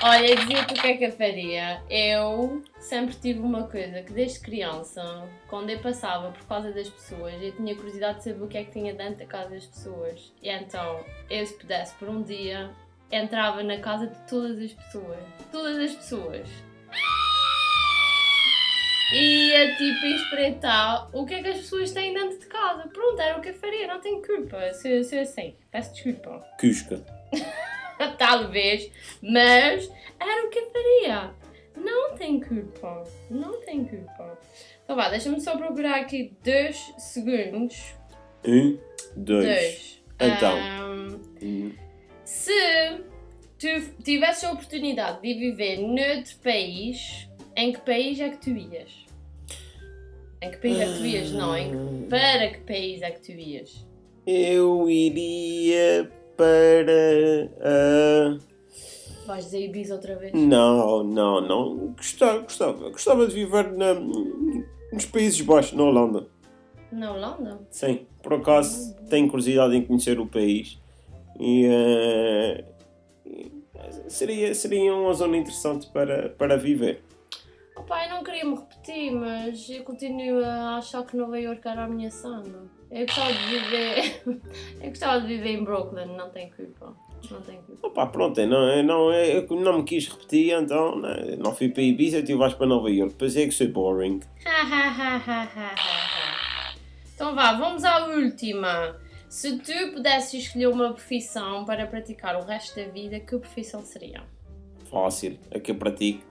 Olha, 0.00 0.36
dizia-te 0.36 0.74
o 0.74 0.80
que 0.80 0.86
é 0.86 0.96
que 0.96 1.04
eu 1.06 1.12
faria. 1.12 1.82
Eu 1.90 2.62
sempre 2.78 3.16
tive 3.16 3.40
uma 3.40 3.64
coisa 3.66 4.00
que 4.02 4.12
desde 4.12 4.38
criança, 4.38 5.28
quando 5.48 5.70
eu 5.70 5.80
passava 5.80 6.30
por 6.30 6.46
causa 6.46 6.70
das 6.70 6.88
pessoas, 6.88 7.34
eu 7.42 7.50
tinha 7.50 7.74
curiosidade 7.74 8.18
de 8.18 8.24
saber 8.24 8.44
o 8.44 8.46
que 8.46 8.58
é 8.58 8.64
que 8.64 8.70
tinha 8.70 8.94
dentro 8.94 9.16
da 9.16 9.26
casa 9.26 9.50
das 9.50 9.66
pessoas. 9.66 10.32
E 10.40 10.48
então, 10.48 11.04
eu 11.28 11.44
se 11.44 11.52
pudesse 11.54 11.96
por 11.96 12.08
um 12.08 12.22
dia, 12.22 12.70
entrava 13.10 13.60
na 13.64 13.78
casa 13.78 14.06
de 14.06 14.16
todas 14.28 14.60
as 14.60 14.72
pessoas. 14.72 15.18
Todas 15.50 15.78
as 15.78 15.96
pessoas. 15.96 16.48
E 19.12 19.48
ia 19.48 19.76
tipo 19.76 20.06
espreitar 20.06 21.08
o 21.12 21.26
que 21.26 21.34
é 21.34 21.42
que 21.42 21.48
as 21.48 21.56
pessoas 21.56 21.90
têm 21.90 22.14
dentro 22.14 22.38
de 22.38 22.46
casa. 22.46 22.86
Pronto, 22.88 23.20
era 23.20 23.36
o 23.36 23.40
que 23.40 23.48
eu 23.48 23.54
faria, 23.54 23.88
não 23.88 24.00
tenho 24.00 24.22
culpa. 24.22 24.72
Se, 24.74 24.88
eu 24.90 25.02
sei, 25.02 25.56
peço 25.72 25.92
desculpa. 25.92 26.46
Cusca. 26.60 27.04
Talvez, 28.18 28.90
mas 29.22 29.90
era 30.20 30.46
o 30.46 30.50
que 30.50 30.58
eu 30.58 30.70
faria. 30.70 31.34
Não 31.76 32.16
tem 32.16 32.40
culpa. 32.40 33.04
Não 33.30 33.60
tem 33.60 33.84
culpa. 33.84 34.38
Então 34.84 34.96
vá, 34.96 35.08
deixa-me 35.08 35.40
só 35.40 35.56
procurar 35.56 36.00
aqui 36.00 36.32
dois 36.42 36.76
segundos. 36.98 37.76
Um, 38.44 38.78
dois. 39.16 39.46
Dois. 39.46 40.02
Então. 40.20 40.56
Um. 41.42 41.72
se 42.24 42.98
tu 43.58 44.02
tivesses 44.02 44.44
a 44.44 44.52
oportunidade 44.52 45.20
de 45.22 45.34
viver 45.34 45.78
noutro 45.78 46.36
país, 46.42 47.28
em 47.56 47.72
que 47.72 47.80
país 47.80 48.18
é 48.20 48.30
que 48.30 48.38
tu 48.38 48.50
ias? 48.50 49.06
Em 50.40 50.50
que 50.50 50.56
país 50.58 50.78
é 50.80 50.84
que 50.86 50.98
tu 50.98 51.06
ias? 51.06 51.30
Não, 51.32 51.56
em 51.56 51.70
que- 51.70 52.08
para 52.08 52.48
que 52.50 52.60
país 52.60 53.02
é 53.02 53.10
que 53.10 53.20
tu 53.20 53.32
ias? 53.32 53.86
Eu 54.26 54.88
iria 54.88 56.10
para. 56.38 57.50
ah, 57.60 58.38
Vais 59.26 59.44
dizer 59.44 59.64
Ibiza 59.64 59.94
outra 59.94 60.16
vez? 60.16 60.32
Não, 60.32 61.04
não, 61.04 61.40
não. 61.42 61.76
Gostava, 61.88 62.38
gostava, 62.38 62.88
gostava 62.88 63.26
de 63.26 63.34
viver 63.34 63.70
na, 63.72 63.92
nos 63.94 65.04
Países 65.04 65.38
Baixos, 65.42 65.74
na 65.76 65.82
Holanda. 65.84 66.26
Na 66.90 67.12
Holanda? 67.12 67.60
Sim, 67.70 68.06
por 68.22 68.32
acaso 68.34 68.96
tenho 69.10 69.28
curiosidade 69.28 69.76
em 69.76 69.84
conhecer 69.84 70.18
o 70.18 70.26
país 70.26 70.78
e 71.38 71.66
eh, 71.66 72.64
seria, 74.08 74.54
seria 74.54 74.94
uma 74.94 75.12
zona 75.12 75.36
interessante 75.36 75.86
para, 75.88 76.30
para 76.30 76.56
viver. 76.56 77.02
Eu 77.90 78.10
não 78.10 78.22
queria 78.22 78.44
me 78.44 78.54
repetir, 78.54 79.12
mas 79.12 79.68
eu 79.70 79.82
continuo 79.82 80.44
a 80.44 80.76
achar 80.76 81.04
que 81.04 81.16
Nova 81.16 81.40
York 81.40 81.66
era 81.66 81.84
a 81.84 81.88
minha 81.88 82.10
sana. 82.10 82.68
Eu 82.90 83.06
gostava 83.06 83.32
de 83.32 83.46
viver. 83.46 84.22
eu 84.80 84.88
gostava 84.88 85.20
de 85.22 85.26
viver 85.26 85.50
em 85.50 85.64
Brooklyn, 85.64 86.16
não 86.16 86.30
tem 86.30 86.50
culpa. 86.50 86.94
Não 87.30 87.40
tem 87.40 87.60
culpa. 87.62 87.86
Opa, 87.86 88.06
pronto, 88.06 88.40
eu 88.40 88.46
não, 88.46 88.68
eu 88.68 88.84
não, 88.84 89.12
eu 89.12 89.46
não 89.56 89.78
me 89.78 89.84
quis 89.84 90.06
repetir, 90.06 90.52
então 90.52 91.00
né, 91.00 91.36
não 91.38 91.54
fui 91.54 91.68
para 91.68 91.82
Ibiza, 91.82 92.22
tu 92.22 92.36
vais 92.36 92.54
para 92.54 92.66
Nova 92.66 92.90
York. 92.90 93.14
Pensei 93.14 93.46
que 93.46 93.52
sou 93.52 93.68
boring. 93.68 94.20
então 97.14 97.34
vá, 97.34 97.54
vamos 97.54 97.84
à 97.84 98.06
última. 98.06 98.96
Se 99.28 99.58
tu 99.58 99.92
pudesses 99.92 100.44
escolher 100.44 100.68
uma 100.68 100.92
profissão 100.92 101.64
para 101.64 101.86
praticar 101.86 102.36
o 102.36 102.44
resto 102.44 102.76
da 102.76 102.88
vida, 102.88 103.20
que 103.20 103.36
profissão 103.38 103.82
seria? 103.82 104.22
Fácil, 104.90 105.38
é 105.50 105.60
que 105.60 105.70
eu 105.70 105.74
pratico. 105.74 106.28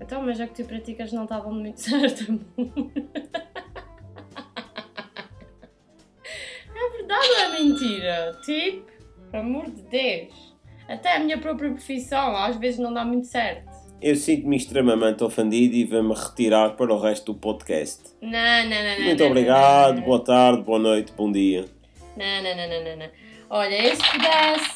Então, 0.00 0.22
mas 0.22 0.38
já 0.38 0.46
que 0.46 0.54
tu 0.62 0.68
praticas 0.68 1.12
não 1.12 1.24
estavam 1.24 1.52
muito 1.52 1.80
certo, 1.80 2.30
amor. 2.30 2.90
É 6.74 6.90
verdade 6.96 7.28
ou 7.28 7.38
é 7.38 7.60
mentira? 7.60 8.38
Tipo, 8.44 8.90
amor 9.36 9.70
de 9.70 9.82
Deus. 9.82 10.56
Até 10.88 11.16
a 11.16 11.18
minha 11.18 11.38
própria 11.38 11.70
profissão 11.70 12.34
às 12.36 12.56
vezes 12.56 12.78
não 12.80 12.92
dá 12.92 13.04
muito 13.04 13.26
certo. 13.26 13.68
Eu 14.00 14.14
sinto-me 14.14 14.56
extremamente 14.56 15.24
ofendido 15.24 15.74
e 15.74 15.84
vou-me 15.84 16.14
retirar 16.14 16.70
para 16.76 16.94
o 16.94 17.00
resto 17.00 17.32
do 17.32 17.38
podcast. 17.38 18.14
Não, 18.22 18.30
não, 18.30 18.70
não. 18.70 18.98
não 18.98 19.04
Muito 19.04 19.20
não, 19.20 19.26
obrigado, 19.26 19.96
não, 19.96 20.02
boa 20.04 20.22
tarde, 20.24 20.62
boa 20.62 20.78
noite, 20.78 21.12
bom 21.16 21.32
dia. 21.32 21.64
Não, 22.16 22.42
não, 22.42 22.56
não, 22.56 22.84
não, 22.84 22.96
não. 22.96 23.10
Olha, 23.50 23.96
se 23.96 24.02
pudesse. 24.10 24.70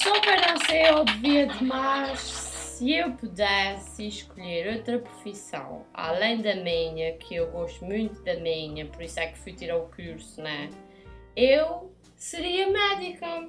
Só 0.00 0.20
para 0.20 0.52
não 0.52 0.58
ser, 0.64 1.04
devia 1.04 1.46
demais 1.46 2.29
se 2.80 2.92
eu 2.92 3.12
pudesse 3.12 4.08
escolher 4.08 4.74
outra 4.78 4.98
profissão, 4.98 5.82
além 5.92 6.40
da 6.40 6.54
minha, 6.54 7.12
que 7.18 7.34
eu 7.34 7.50
gosto 7.50 7.84
muito 7.84 8.22
da 8.24 8.36
minha, 8.36 8.86
por 8.86 9.02
isso 9.02 9.20
é 9.20 9.26
que 9.26 9.38
fui 9.38 9.52
tirar 9.52 9.76
o 9.76 9.82
curso, 9.94 10.40
né? 10.40 10.70
Eu 11.36 11.92
seria 12.16 12.70
médica. 12.70 13.48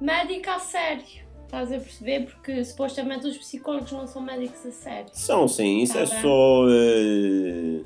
Médica 0.00 0.56
a 0.56 0.58
sério. 0.58 1.04
Estás 1.44 1.70
a 1.72 1.78
perceber? 1.78 2.24
Porque 2.26 2.64
supostamente 2.64 3.28
os 3.28 3.38
psicólogos 3.38 3.92
não 3.92 4.08
são 4.08 4.22
médicos 4.22 4.66
a 4.66 4.72
sério. 4.72 5.08
São 5.12 5.46
sim, 5.46 5.78
isso 5.82 5.92
Tá 5.94 6.00
é 6.00 6.06
bem. 6.06 6.20
só 6.20 6.66
eh, 6.68 7.84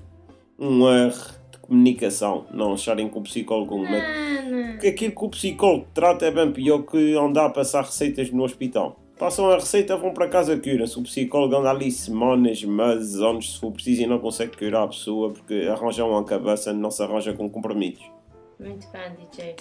um 0.59 0.89
erro 0.89 1.35
de 1.51 1.59
comunicação, 1.59 2.47
não 2.51 2.73
acharem 2.73 3.11
que 3.11 3.19
o 3.19 3.23
psicólogo 3.23 3.75
é 3.75 3.77
um 3.77 3.91
médico. 3.91 4.73
Porque 4.73 4.87
aquilo 4.89 5.15
que 5.15 5.25
o 5.25 5.29
psicólogo 5.29 5.87
trata 5.93 6.25
é 6.25 6.31
bem 6.31 6.51
pior 6.51 6.79
que 6.81 7.15
andar 7.15 7.45
a 7.45 7.51
passar 7.51 7.85
receitas 7.85 8.31
no 8.31 8.43
hospital. 8.43 9.02
Passam 9.19 9.51
a 9.51 9.55
receita, 9.55 9.97
vão 9.97 10.13
para 10.13 10.29
casa 10.29 10.59
curam-se. 10.59 10.99
O 10.99 11.03
psicólogo 11.03 11.55
anda 11.57 11.71
ali 11.71 11.91
semanas, 11.91 12.65
meses, 12.65 13.21
anos, 13.21 13.55
se 13.55 13.61
for 13.61 13.71
preciso, 13.71 14.03
e 14.03 14.07
não 14.07 14.19
consegue 14.19 14.57
curar 14.57 14.85
a 14.85 14.89
pessoa 14.89 15.31
porque 15.31 15.69
arranjam 15.71 16.11
uma 16.11 16.25
cabeça, 16.25 16.73
não 16.73 16.91
se 16.91 17.03
arranja 17.03 17.33
com 17.33 17.49
compromissos. 17.49 18.11
Muito 18.59 18.87
bem, 18.91 19.15
DJ. 19.31 19.57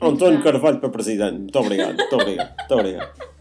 António. 0.00 0.42
Carvalho 0.42 0.78
para 0.80 0.90
presidente. 0.90 1.38
Muito 1.38 1.58
obrigado, 1.58 1.96
muito 1.96 2.14
obrigado, 2.14 2.54
muito 2.58 2.74
obrigado. 2.74 3.33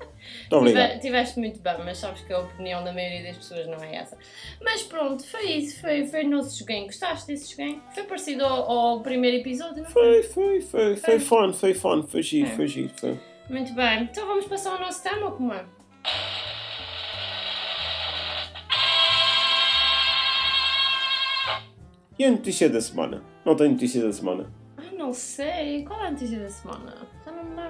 Muito 0.60 0.70
obrigado. 0.70 0.90
Tive- 0.92 1.02
Tiveste 1.02 1.40
muito 1.40 1.60
bem, 1.60 1.76
mas 1.86 1.98
sabes 1.98 2.22
que 2.22 2.34
a 2.34 2.40
opinião 2.40 2.84
da 2.84 2.92
maioria 2.94 3.24
das 3.24 3.38
pessoas 3.38 3.68
não 3.68 3.84
é 3.84 3.96
essa. 3.96 4.18
Mas 4.62 4.82
pronto, 4.84 5.26
foi 5.26 5.46
isso. 5.52 5.80
Foi, 5.82 6.06
foi 6.06 6.26
o 6.26 6.30
nosso 6.30 6.58
joguinho. 6.60 6.86
Gostaste 6.86 7.28
desse 7.28 7.52
joguinho? 7.52 7.82
Foi 7.94 8.04
parecido 8.04 8.46
ao, 8.46 8.70
ao 8.72 9.00
primeiro 9.02 9.38
episódio, 9.38 9.84
não 9.84 9.90
foi? 9.90 10.24
Foi, 10.24 10.62
foi, 10.62 10.62
foi, 10.62 10.96
foi 10.98 11.20
fun, 11.20 11.54
foi 11.54 11.74
fun, 11.74 12.04
foi 12.04 12.22
giro, 12.22 12.50
foi 12.52 12.68
giro. 12.68 12.92
Foi. 13.00 13.20
Muito 13.50 13.74
bem. 13.74 14.04
Então 14.04 14.26
vamos 14.26 14.46
passar 14.46 14.72
ao 14.74 14.80
nosso 14.80 15.04
tema, 15.04 15.32
como 15.32 15.54
é? 15.54 15.66
E 22.18 22.24
a 22.26 22.32
notícia 22.32 22.70
da 22.70 22.80
semana? 22.80 23.24
Não 23.46 23.56
tem 23.56 23.70
notícia 23.70 24.02
da 24.04 24.12
semana. 24.12 24.52
Ah, 24.78 24.96
não 24.96 25.14
sei. 25.14 25.84
Qual 25.84 26.00
é 26.02 26.08
a 26.08 26.12
notícia 26.12 26.40
da 26.40 26.50
semana? 26.50 26.96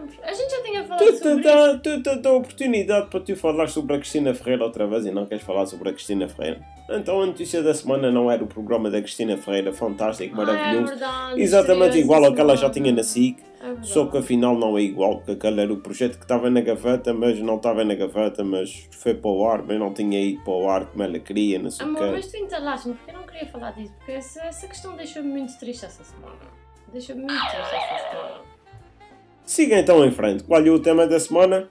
Lembro. 0.04 0.16
A 0.24 0.34
gente 0.34 0.52
já 0.52 0.62
tinha 0.64 0.84
falado 0.84 1.06
Tu 1.06 1.18
sobre 1.18 1.34
isso. 1.34 1.44
dá, 1.44 1.78
tu 1.80 2.04
te 2.04 2.16
dá 2.22 2.30
a 2.30 2.34
oportunidade 2.34 3.08
para 3.10 3.20
tu 3.20 3.36
falar 3.36 3.68
sobre 3.68 3.96
a 3.96 4.00
Cristina 4.00 4.34
Ferreira 4.34 4.64
outra 4.64 4.86
vez 4.88 5.06
e 5.06 5.12
não 5.12 5.26
queres 5.26 5.44
falar 5.44 5.66
sobre 5.66 5.90
a 5.90 5.94
Cristina 5.94 6.28
Ferreira. 6.28 6.62
Então 6.90 7.22
a 7.22 7.26
notícia 7.26 7.64
da 7.64 7.74
semana 7.74 8.12
não 8.12 8.30
era 8.30 8.44
o 8.44 8.48
programa 8.48 8.90
da 8.90 9.02
Cristina 9.02 9.38
Ferreira, 9.38 9.72
fantástico, 9.74 10.36
Ah, 10.38 10.44
é 10.44 10.46
maravilhoso. 10.46 10.88
verdade. 10.92 11.42
Exatamente 11.42 11.98
igual 11.98 12.24
ao 12.26 12.34
que 12.34 12.42
ela 12.42 12.56
já 12.58 12.70
tinha 12.70 12.92
na 12.92 13.04
SIC, 13.04 13.38
É 13.62 13.82
só 13.82 14.06
que 14.08 14.18
afinal 14.18 14.58
não 14.58 14.78
é 14.78 14.82
igual, 14.82 15.18
porque 15.18 15.32
aquele 15.32 15.62
era 15.62 15.72
o 15.72 15.78
projeto 15.78 16.18
que 16.18 16.26
estava 16.26 16.50
na 16.50 16.60
gaveta, 16.60 17.14
mas 17.14 17.40
não 17.40 17.56
estava 17.56 17.86
na 17.86 17.96
gaveta, 17.96 18.44
mas 18.44 18.90
foi 18.92 19.14
para 19.14 19.32
o 19.32 19.48
ar, 19.48 19.64
mas 19.64 19.80
não 19.80 19.94
tinha 19.94 20.20
ido 20.20 20.44
para 20.44 20.54
o 20.54 20.70
ar 20.70 20.86
como 20.88 21.02
ela 21.04 21.18
queria, 21.20 21.58
não 21.60 21.72
sei 21.72 21.86
o 21.86 21.90
Amor, 21.90 22.02
quê. 22.02 22.10
mas 22.12 22.28
tu 22.30 22.38
entalaste-me 22.38 22.94
porque 22.96 23.12
eu 23.12 23.16
não 23.16 23.24
queria 23.26 23.46
falar 23.48 23.72
disso, 23.72 23.94
porque 23.98 24.12
essa, 24.12 24.42
essa 24.44 24.68
questão 24.68 24.96
deixou-me 24.98 25.30
muito 25.30 25.58
triste 25.58 25.86
essa 25.86 26.04
semana. 26.04 26.36
Deixou-me 26.92 27.22
muito 27.22 27.40
triste 27.40 27.76
essa 27.76 28.10
semana. 28.10 28.53
Siga 29.46 29.78
então 29.78 30.04
em 30.06 30.12
frente. 30.12 30.44
Qual 30.44 30.66
é 30.66 30.70
o 30.70 30.80
tema 30.80 31.06
da 31.06 31.20
semana? 31.20 31.70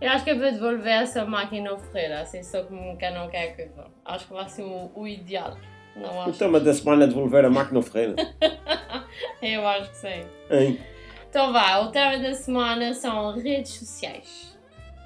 Eu 0.00 0.10
acho 0.10 0.24
que 0.24 0.30
eu 0.30 0.38
vou 0.38 0.50
devolver 0.50 1.02
essa 1.02 1.24
máquina 1.24 1.70
ao 1.70 1.78
Ferreira, 1.78 2.20
assim 2.20 2.42
só 2.42 2.62
como 2.62 2.96
quem 2.96 3.12
não 3.12 3.28
quer 3.28 3.56
que 3.56 3.64
vá. 3.76 3.88
Acho 4.04 4.26
que 4.26 4.32
vai 4.32 4.48
ser 4.48 4.62
o, 4.62 4.90
o 4.94 5.08
ideal. 5.08 5.56
Não 5.96 6.28
O 6.28 6.32
tema 6.32 6.60
da 6.60 6.72
semana 6.72 7.04
é 7.04 7.06
devolver 7.08 7.44
a 7.44 7.50
máquina 7.50 7.78
ao 7.78 7.82
Ferreira. 7.82 8.14
Eu 9.42 9.66
acho 9.66 9.90
que 9.90 9.96
sim. 9.96 10.24
Hein? 10.50 10.80
Então 11.28 11.52
vá, 11.52 11.78
o 11.78 11.90
tema 11.90 12.16
da 12.18 12.32
semana 12.34 12.94
são 12.94 13.36
redes 13.36 13.72
sociais. 13.72 14.57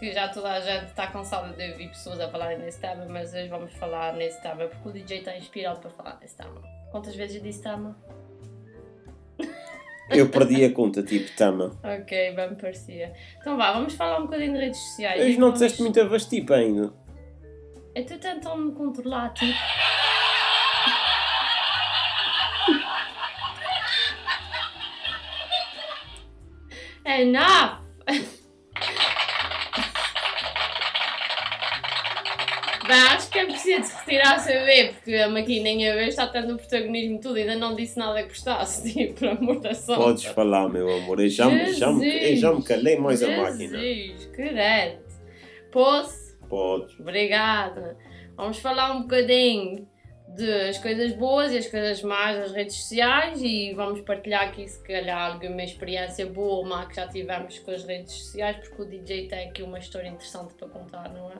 Que 0.02 0.12
já 0.12 0.26
toda 0.26 0.50
a 0.50 0.58
gente 0.58 0.86
está 0.86 1.06
cansada 1.06 1.52
de 1.52 1.70
ouvir 1.70 1.86
pessoas 1.90 2.18
a 2.18 2.28
falarem 2.28 2.58
nesse 2.58 2.80
tema, 2.80 3.06
mas 3.08 3.32
hoje 3.32 3.46
vamos 3.46 3.72
falar 3.74 4.12
nesse 4.14 4.42
tema 4.42 4.66
porque 4.66 4.88
o 4.88 4.92
DJ 4.92 5.18
está 5.18 5.36
inspirado 5.36 5.78
para 5.78 5.90
falar 5.90 6.18
nesse 6.20 6.36
tema. 6.36 6.60
Quantas 6.90 7.14
vezes 7.14 7.36
eu 7.36 7.42
disse 7.44 7.62
tema? 7.62 7.96
Eu 10.10 10.28
perdi 10.28 10.64
a 10.64 10.74
conta, 10.74 11.04
tipo, 11.04 11.30
tema. 11.36 11.70
Ok, 11.84 12.32
bem 12.34 12.54
parecia. 12.56 13.12
Então 13.40 13.56
vá, 13.56 13.70
vamos 13.72 13.94
falar 13.94 14.18
um 14.18 14.22
bocadinho 14.22 14.54
de 14.54 14.58
redes 14.58 14.80
sociais. 14.80 15.22
Hoje 15.22 15.34
não 15.38 15.46
Vamos- 15.46 15.60
disseste 15.60 15.80
muito 15.80 16.00
a 16.00 16.04
vastipa 16.04 16.54
ainda. 16.56 16.92
Eu 17.94 18.02
estou 18.02 18.18
tentando 18.18 18.56
me 18.56 18.72
controlar, 18.72 19.32
tipo. 19.34 19.52
Enough! 27.04 27.81
Bem, 32.92 33.00
acho 33.14 33.30
que 33.30 33.38
é 33.38 33.44
preciso 33.46 33.96
retirar 33.96 34.34
a 34.34 34.38
CV, 34.40 34.92
porque 34.94 35.14
a 35.14 35.28
maquininha 35.28 35.94
hoje 35.94 36.08
está 36.08 36.26
tendo 36.26 36.54
o 36.54 36.56
protagonismo 36.56 37.16
de 37.16 37.20
tudo, 37.22 37.36
ainda 37.36 37.56
não 37.56 37.74
disse 37.74 37.98
nada 37.98 38.22
que 38.22 38.28
gostasse, 38.28 38.82
tipo, 38.92 39.14
por 39.20 39.28
amor 39.28 39.60
da 39.60 39.74
santa. 39.74 40.00
Podes 40.00 40.24
falar, 40.24 40.68
meu 40.68 40.90
amor. 40.90 41.20
Eu 41.20 41.28
já, 41.28 41.48
me- 41.48 41.72
já, 41.72 41.92
me, 41.92 42.30
eu 42.32 42.36
já 42.36 42.52
me 42.52 42.62
calei 42.62 42.98
mais 42.98 43.22
a 43.22 43.28
máquina. 43.28 43.78
Jesus, 43.78 44.26
credo. 44.26 45.02
Posso? 45.70 46.36
Podes. 46.48 46.98
Obrigada. 47.00 47.96
Vamos 48.36 48.58
falar 48.58 48.92
um 48.92 49.02
bocadinho 49.02 49.88
das 50.28 50.78
coisas 50.78 51.12
boas 51.12 51.52
e 51.52 51.58
as 51.58 51.66
coisas 51.66 52.02
más 52.02 52.38
das 52.38 52.52
redes 52.52 52.76
sociais 52.76 53.40
e 53.42 53.74
vamos 53.74 54.00
partilhar 54.00 54.44
aqui 54.48 54.66
se 54.66 54.82
calhar 54.82 55.32
alguma 55.32 55.62
experiência 55.62 56.24
boa 56.26 56.56
ou 56.56 56.64
má 56.66 56.86
que 56.86 56.96
já 56.96 57.06
tivemos 57.06 57.58
com 57.58 57.70
as 57.70 57.84
redes 57.84 58.12
sociais 58.14 58.56
porque 58.66 58.80
o 58.82 58.84
DJ 58.86 59.28
tem 59.28 59.48
aqui 59.48 59.62
uma 59.62 59.78
história 59.78 60.08
interessante 60.08 60.54
para 60.54 60.68
contar, 60.68 61.12
não 61.12 61.30
é? 61.30 61.34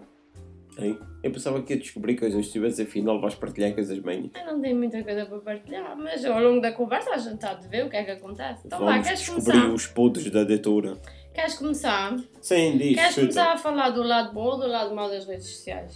Hein? 0.79 0.99
Eu 1.23 1.31
pensava 1.31 1.61
que 1.63 1.75
ia 1.75 1.79
descobrir 1.79 2.17
coisas 2.17 2.49
tivesse, 2.51 2.83
afinal 2.83 3.21
vais 3.21 3.35
partilhar 3.35 3.75
coisas 3.75 3.99
minhas. 3.99 4.31
Eu 4.35 4.47
não 4.47 4.61
tenho 4.61 4.77
muita 4.77 5.03
coisa 5.05 5.27
para 5.27 5.39
partilhar, 5.39 5.97
mas 5.97 6.25
ao 6.25 6.41
longo 6.43 6.61
da 6.61 6.73
conversa 6.73 7.11
a 7.11 7.19
gente 7.19 7.35
está 7.35 7.55
de 7.55 7.69
ver 7.69 7.85
o 7.85 7.91
que 7.91 7.97
é 7.97 8.05
que 8.05 8.11
acontece. 8.13 8.67
Então 8.67 8.79
Vamos 8.81 9.05
queres 9.07 9.21
descobrir 9.21 9.53
começar? 9.53 9.75
os 9.75 9.87
podres 9.87 10.31
da 10.31 10.45
doutora. 10.45 10.97
Queres 11.35 11.55
começar? 11.55 12.17
Sim, 12.41 12.79
diz. 12.79 12.95
Queres 12.95 13.11
chuta. 13.11 13.21
começar 13.21 13.53
a 13.53 13.57
falar 13.59 13.91
do 13.91 14.03
lado 14.03 14.33
bom 14.33 14.45
ou 14.45 14.59
do 14.59 14.67
lado 14.67 14.95
mau 14.95 15.09
das 15.11 15.27
redes 15.27 15.47
sociais? 15.47 15.95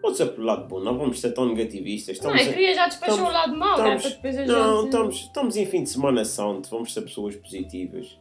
Pode 0.00 0.16
ser 0.16 0.26
pelo 0.26 0.46
lado 0.46 0.66
bom, 0.68 0.80
não 0.80 0.96
vamos 0.96 1.20
ser 1.20 1.32
tão 1.32 1.46
negativistas. 1.48 2.18
Não, 2.20 2.30
Estamos 2.34 2.42
eu 2.42 2.48
a- 2.50 2.54
queria 2.54 2.74
já 2.74 2.86
despachar 2.86 3.14
estamos- 3.16 3.30
o 3.30 3.34
lado 3.34 3.56
mau, 3.56 3.68
é 3.70 3.96
estamos- 3.96 4.02
para 4.02 4.10
depois 4.10 4.38
a 4.38 4.46
Não, 4.46 4.76
gente... 4.76 4.84
estamos, 4.86 5.14
estamos 5.16 5.56
em 5.56 5.66
fim 5.66 5.82
de 5.82 5.90
semana 5.90 6.24
santo, 6.24 6.70
vamos 6.70 6.92
ser 6.94 7.02
pessoas 7.02 7.34
positivas. 7.36 8.18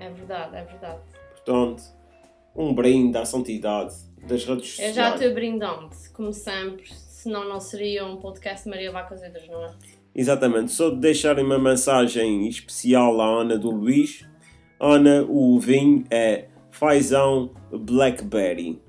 É 0.00 0.10
verdade, 0.10 0.56
é 0.56 0.64
verdade. 0.64 0.98
Portanto, 1.34 1.82
um 2.56 2.74
brinde 2.74 3.16
à 3.16 3.24
santidade 3.24 3.94
das 4.26 4.44
redes 4.44 4.78
Eu 4.78 4.86
sociais. 4.86 4.94
já 4.94 5.14
estou 5.14 5.34
brindando, 5.34 5.90
como 6.12 6.32
sempre, 6.32 6.84
senão 6.92 7.48
não 7.48 7.60
seria 7.60 8.04
um 8.04 8.16
podcast 8.16 8.64
de 8.64 8.70
Maria 8.70 8.90
Vacas 8.92 9.22
Outras, 9.22 9.46
não 9.48 9.64
é? 9.64 9.70
Exatamente, 10.14 10.72
só 10.72 10.90
de 10.90 10.96
deixarem 10.96 11.44
uma 11.44 11.58
mensagem 11.58 12.46
especial 12.48 13.20
à 13.20 13.40
Ana 13.42 13.56
do 13.58 13.70
Luís. 13.70 14.26
Ana, 14.80 15.24
o 15.28 15.58
vinho 15.60 16.04
é 16.10 16.46
Fazão 16.70 17.50
Blackberry. 17.70 18.80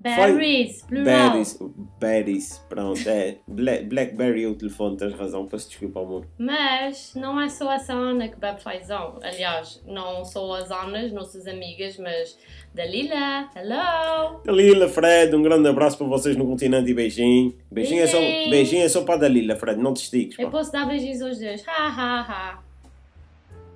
Berries, 0.00 0.82
plural. 0.84 1.04
Berries, 1.32 1.58
berries, 2.00 2.58
pronto, 2.70 3.06
é. 3.06 3.36
Bla- 3.46 3.82
Blackberry 3.84 4.44
é 4.44 4.48
o 4.48 4.54
telefone, 4.54 4.96
tens 4.96 5.12
razão, 5.12 5.46
peço 5.46 5.68
desculpa, 5.68 6.00
amor. 6.00 6.26
Mas 6.38 7.12
não 7.14 7.38
é 7.38 7.50
só 7.50 7.70
essa 7.70 7.92
Ana 7.92 8.26
que 8.28 8.36
bebe 8.36 8.62
fazão. 8.62 9.18
Aliás, 9.22 9.82
não 9.86 10.24
só 10.24 10.54
as 10.54 10.70
Anas, 10.70 11.12
nossas 11.12 11.46
amigas, 11.46 11.98
mas 11.98 12.38
Dalila, 12.74 13.50
hello! 13.54 14.40
Dalila, 14.42 14.88
Fred, 14.88 15.36
um 15.36 15.42
grande 15.42 15.68
abraço 15.68 15.98
para 15.98 16.06
vocês 16.06 16.34
no 16.34 16.46
continente 16.46 16.90
e 16.90 16.94
beijinho. 16.94 17.54
Beijinho, 17.70 18.02
É, 18.02 18.06
só, 18.06 18.18
Beijinho. 18.18 18.50
beijinho 18.50 18.84
é 18.84 18.88
só 18.88 19.02
para 19.02 19.14
a 19.16 19.18
Dalila, 19.18 19.54
Fred, 19.56 19.78
não 19.78 19.92
te 19.92 20.02
estiques. 20.04 20.38
Eu 20.38 20.46
pá. 20.46 20.52
posso 20.58 20.72
dar 20.72 20.86
beijinhos 20.86 21.20
aos 21.20 21.38
dois. 21.38 21.62
Ha, 21.68 21.72
ha, 21.88 22.20
ha. 22.22 22.62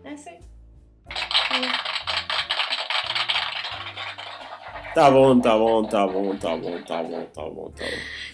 É 0.05 0.13
assim. 0.13 0.39
Tá 4.95 5.11
bom, 5.11 5.41
tá 5.41 5.59
bom, 5.59 5.85
tá 5.85 6.07
bom, 6.07 6.37
tá 6.37 6.57
bom, 6.57 6.79
tá 6.83 7.03
bom, 7.03 7.25
tá 7.33 7.43
bom, 7.51 7.71
tá 7.71 7.85
bom. 7.85 7.91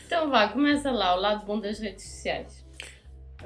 Então 0.07 0.31
vá, 0.31 0.49
começa 0.49 0.90
lá, 0.90 1.17
o 1.17 1.21
lado 1.21 1.47
bom 1.47 1.59
das 1.59 1.79
redes 1.79 2.05
sociais. 2.05 2.64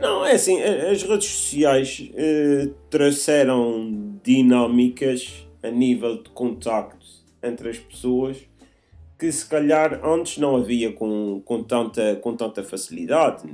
Não, 0.01 0.27
é 0.27 0.33
assim, 0.33 0.61
as 0.61 1.03
redes 1.03 1.29
sociais 1.29 2.11
eh, 2.15 2.71
trouxeram 2.91 4.19
dinâmicas 4.25 5.47
a 5.63 5.71
nível 5.71 6.23
de 6.23 6.31
contacto 6.31 7.07
entre 7.43 7.69
as 7.71 7.79
pessoas 7.79 8.39
que 9.19 9.31
se 9.31 9.49
calhar 9.49 10.05
antes 10.05 10.39
não 10.39 10.57
havia 10.57 10.93
com, 10.93 11.41
com, 11.45 11.63
tanta, 11.63 12.17
com 12.17 12.37
tanta 12.37 12.65
facilidade. 12.65 13.45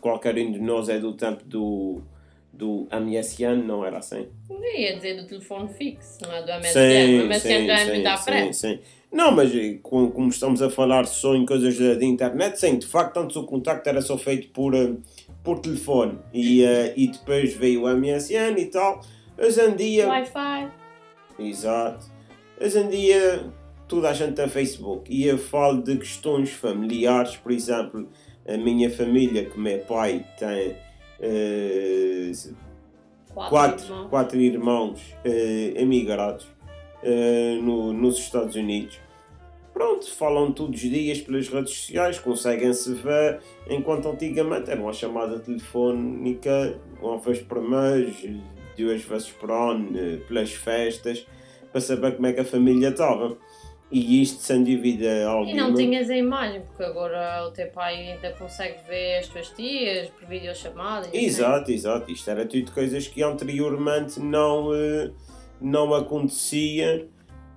Qualquer 0.00 0.36
um 0.36 0.52
de 0.52 0.60
nós 0.60 0.88
é 0.88 0.98
do 0.98 1.14
tempo 1.14 1.42
do, 1.44 2.02
do 2.52 2.86
MSN, 2.92 3.62
não 3.64 3.84
era 3.84 3.98
assim? 3.98 4.28
Eu 4.50 4.62
ia 4.78 4.94
dizer 4.94 5.20
do 5.20 5.26
telefone 5.26 5.68
fixo, 5.72 6.18
não 6.22 6.32
é 6.32 6.42
do 6.42 6.52
MSN. 6.52 6.72
Sim, 6.72 7.20
o 7.20 7.26
MSN 7.26 7.40
sim, 7.40 7.66
já 7.66 7.74
é 7.74 7.84
sim, 7.84 7.90
muito 7.92 8.06
à 8.06 8.16
sim, 8.16 8.24
frente. 8.24 8.56
sim. 8.56 8.78
Não, 9.12 9.30
mas 9.32 9.54
eh, 9.54 9.78
com- 9.82 10.10
como 10.10 10.28
estamos 10.28 10.60
a 10.60 10.68
falar 10.68 11.06
só 11.06 11.34
em 11.34 11.46
coisas 11.46 11.78
da 11.78 12.04
internet, 12.04 12.58
sim, 12.60 12.78
de 12.78 12.86
facto, 12.86 13.16
antes 13.18 13.36
o 13.36 13.44
contacto 13.44 13.88
era 13.88 14.00
só 14.02 14.18
feito 14.18 14.48
por, 14.50 14.74
eh, 14.74 14.94
por 15.42 15.58
telefone 15.60 16.18
e, 16.34 16.62
eh, 16.62 16.92
e 16.96 17.08
depois 17.08 17.54
veio 17.54 17.84
o 17.84 17.88
MSN 17.88 18.58
e 18.60 18.66
tal. 18.66 19.00
Hoje 19.38 19.60
em 19.60 19.74
dia. 19.76 20.08
Wi-Fi. 20.08 20.68
Exato. 21.38 22.06
Hoje 22.60 22.78
em 22.78 22.88
dia 22.88 23.44
toda 23.88 24.10
a 24.10 24.12
gente 24.12 24.34
tem 24.34 24.48
Facebook 24.48 25.10
e 25.12 25.26
eu 25.26 25.38
falo 25.38 25.82
de 25.82 25.96
questões 25.96 26.50
familiares, 26.50 27.36
por 27.36 27.52
exemplo, 27.52 28.08
a 28.48 28.56
minha 28.56 28.90
família, 28.90 29.44
que 29.44 29.58
meu 29.58 29.78
pai 29.80 30.26
tem 30.38 30.74
eh, 31.20 32.32
Quatro. 33.32 33.50
quatro, 33.50 33.84
irmãos. 33.86 34.08
quatro 34.10 34.40
irmãos 34.40 35.00
eh, 35.24 35.72
emigrados 35.76 36.46
eh, 37.02 37.58
no- 37.62 37.92
nos 37.92 38.18
Estados 38.18 38.54
Unidos. 38.56 38.98
Pronto, 39.72 40.10
falam 40.14 40.52
todos 40.52 40.82
os 40.82 40.88
dias 40.90 41.20
pelas 41.20 41.48
redes 41.48 41.72
sociais, 41.74 42.18
conseguem-se 42.18 42.94
ver, 42.94 43.40
enquanto 43.68 44.08
antigamente 44.08 44.70
era 44.70 44.80
uma 44.80 44.92
chamada 44.92 45.38
telefónica 45.38 46.78
uma 47.00 47.18
vez 47.18 47.40
por 47.42 47.60
mês, 47.60 48.16
duas 48.76 49.02
vezes 49.02 49.30
por 49.32 49.50
ano, 49.50 49.90
eh, 49.98 50.16
pelas 50.26 50.50
festas, 50.52 51.26
para 51.70 51.80
saber 51.80 52.14
como 52.16 52.26
é 52.26 52.32
que 52.32 52.40
a 52.40 52.44
família 52.44 52.88
estava. 52.88 53.36
E 53.92 54.20
isto, 54.20 54.42
sem 54.42 54.64
dúvida 54.64 55.04
E 55.06 55.22
alguma... 55.22 55.54
não 55.56 55.74
tinhas 55.74 56.10
a 56.10 56.16
imagem, 56.16 56.62
porque 56.62 56.82
agora 56.82 57.46
o 57.46 57.52
teu 57.52 57.68
pai 57.68 58.12
ainda 58.12 58.32
consegue 58.32 58.78
ver 58.88 59.18
as 59.18 59.28
tuas 59.28 59.50
tias 59.50 60.08
por 60.10 60.26
videochamada. 60.26 61.06
e 61.06 61.10
assim. 61.10 61.26
Exato, 61.26 61.70
exato. 61.70 62.10
Isto 62.10 62.30
era 62.30 62.44
tudo 62.46 62.72
coisas 62.72 63.06
que 63.06 63.22
anteriormente 63.22 64.18
não, 64.18 64.74
eh, 64.74 65.10
não 65.60 65.94
acontecia 65.94 67.08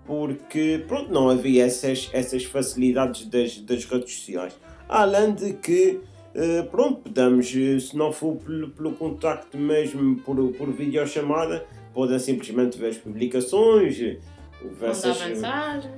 porque 0.05 0.83
pronto, 0.87 1.11
não 1.11 1.29
havia 1.29 1.65
essas, 1.65 2.09
essas 2.13 2.43
facilidades 2.43 3.25
das, 3.27 3.57
das 3.59 3.85
redes 3.85 4.15
sociais. 4.15 4.53
Além 4.87 5.33
de 5.35 5.53
que, 5.53 5.99
eh, 6.33 6.63
pronto, 6.63 7.01
podemos, 7.01 7.53
eh, 7.55 7.79
se 7.79 7.95
não 7.95 8.11
for 8.11 8.35
pelo, 8.37 8.69
pelo 8.71 8.93
contacto 8.93 9.55
mesmo 9.57 10.17
por, 10.21 10.35
por 10.53 10.71
videochamada, 10.71 11.63
podem 11.93 12.17
simplesmente 12.17 12.77
ver 12.79 12.87
as 12.87 12.97
publicações, 12.97 13.99
eh, 14.01 14.17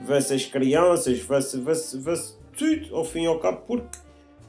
ver 0.06 0.18
essas, 0.18 0.46
crianças, 0.46 1.18
vê-se- 1.20 1.58
vê-se 1.98 2.36
tudo 2.58 2.94
ao 2.96 3.06
fim 3.06 3.24
e 3.24 3.28
ao 3.28 3.40
cabo, 3.40 3.62
porque 3.66 3.98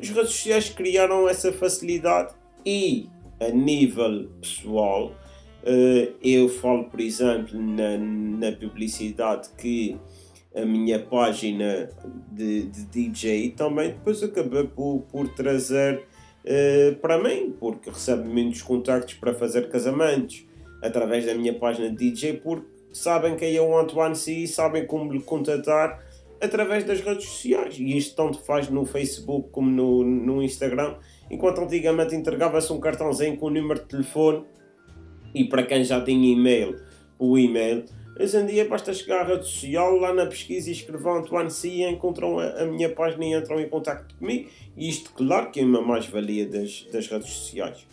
as 0.00 0.08
redes 0.10 0.32
sociais 0.32 0.68
criaram 0.70 1.28
essa 1.28 1.52
facilidade 1.52 2.34
e 2.66 3.06
a 3.38 3.48
nível 3.50 4.28
pessoal, 4.40 5.12
eu 6.22 6.48
falo, 6.48 6.84
por 6.84 7.00
exemplo, 7.00 7.58
na, 7.58 7.96
na 7.98 8.52
publicidade 8.52 9.48
que 9.56 9.96
a 10.54 10.64
minha 10.64 10.98
página 10.98 11.88
de, 12.30 12.64
de 12.64 12.84
DJ 12.84 13.50
também 13.50 13.90
depois 13.90 14.22
acabei 14.22 14.64
por, 14.64 15.02
por 15.10 15.28
trazer 15.28 16.04
eh, 16.44 16.96
para 17.00 17.18
mim, 17.18 17.54
porque 17.58 17.90
recebo 17.90 18.24
muitos 18.24 18.62
contactos 18.62 19.14
para 19.14 19.32
fazer 19.32 19.68
casamentos 19.68 20.44
através 20.82 21.24
da 21.24 21.34
minha 21.34 21.54
página 21.54 21.88
de 21.88 21.96
DJ, 21.96 22.34
porque 22.34 22.66
sabem 22.92 23.36
quem 23.36 23.56
é 23.56 23.62
o 23.62 23.78
Antoine 23.78 24.16
C, 24.16 24.46
sabem 24.46 24.86
como 24.86 25.12
lhe 25.12 25.20
contatar 25.20 26.02
através 26.40 26.84
das 26.84 27.00
redes 27.00 27.26
sociais. 27.26 27.76
E 27.78 27.96
isto 27.96 28.16
tanto 28.16 28.38
faz 28.40 28.68
no 28.68 28.84
Facebook 28.84 29.50
como 29.50 29.70
no, 29.70 30.02
no 30.02 30.42
Instagram. 30.42 30.96
Enquanto 31.30 31.60
antigamente 31.60 32.14
entregava-se 32.14 32.72
um 32.72 32.80
cartãozinho 32.80 33.36
com 33.36 33.46
o 33.46 33.50
número 33.50 33.80
de 33.80 33.86
telefone 33.86 34.44
e 35.34 35.44
para 35.44 35.62
quem 35.62 35.84
já 35.84 36.00
tinha 36.02 36.32
e-mail, 36.32 36.80
o 37.18 37.38
e-mail. 37.38 37.84
Hoje 38.18 38.36
em 38.36 38.46
dia 38.46 38.68
basta 38.68 38.92
chegar 38.92 39.22
à 39.22 39.24
rede 39.24 39.46
social, 39.46 39.96
lá 39.96 40.12
na 40.12 40.26
pesquisa 40.26 40.68
e 40.68 40.72
escrever 40.72 41.08
Antoine 41.08 41.50
C 41.50 41.68
e 41.68 41.84
encontram 41.84 42.38
a, 42.38 42.62
a 42.62 42.66
minha 42.66 42.90
página 42.90 43.24
e 43.24 43.32
entram 43.32 43.58
em 43.58 43.68
contato 43.68 44.14
comigo. 44.16 44.50
E 44.76 44.88
isto, 44.88 45.12
claro, 45.12 45.50
que 45.50 45.60
é 45.60 45.64
uma 45.64 45.80
mais-valia 45.80 46.46
das, 46.46 46.86
das 46.92 47.06
redes 47.08 47.30
sociais. 47.30 47.86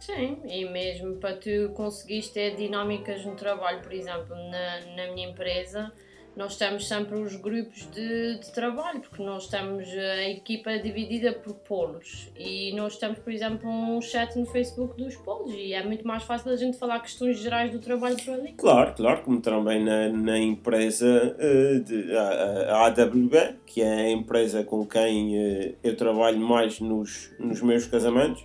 Sim, 0.00 0.38
e 0.44 0.64
mesmo 0.64 1.16
para 1.16 1.36
tu 1.36 1.70
conseguires 1.74 2.30
ter 2.30 2.56
dinâmicas 2.56 3.24
no 3.24 3.36
trabalho, 3.36 3.82
por 3.82 3.92
exemplo, 3.92 4.34
na, 4.34 4.80
na 4.96 5.12
minha 5.12 5.28
empresa, 5.28 5.92
nós 6.36 6.56
temos 6.56 6.86
sempre 6.88 7.16
os 7.18 7.36
grupos 7.36 7.86
de, 7.90 8.38
de 8.38 8.52
trabalho, 8.52 9.00
porque 9.00 9.22
nós 9.22 9.48
temos 9.48 9.86
a 9.88 10.22
equipa 10.28 10.78
dividida 10.78 11.32
por 11.32 11.54
polos 11.54 12.30
e 12.38 12.72
nós 12.74 12.96
temos, 12.96 13.18
por 13.18 13.32
exemplo, 13.32 13.68
um 13.68 14.00
chat 14.00 14.38
no 14.38 14.46
Facebook 14.46 14.96
dos 14.96 15.16
polos 15.16 15.52
e 15.52 15.72
é 15.74 15.84
muito 15.84 16.06
mais 16.06 16.22
fácil 16.22 16.50
a 16.52 16.56
gente 16.56 16.78
falar 16.78 17.00
questões 17.00 17.38
gerais 17.40 17.72
do 17.72 17.78
trabalho 17.78 18.16
por 18.24 18.34
ali. 18.34 18.52
Claro, 18.52 18.94
claro, 18.94 19.22
como 19.22 19.40
também 19.40 19.84
na, 19.84 20.08
na 20.08 20.38
empresa 20.38 21.36
eh, 21.38 21.78
de, 21.80 22.16
a, 22.16 22.22
a- 22.22 22.86
AWB, 22.86 23.56
que 23.66 23.82
é 23.82 23.92
a 23.92 24.10
empresa 24.10 24.64
com 24.64 24.86
quem 24.86 25.36
eh, 25.36 25.74
eu 25.82 25.96
trabalho 25.96 26.38
mais 26.40 26.80
nos, 26.80 27.32
nos 27.38 27.60
meus 27.60 27.86
casamentos. 27.86 28.44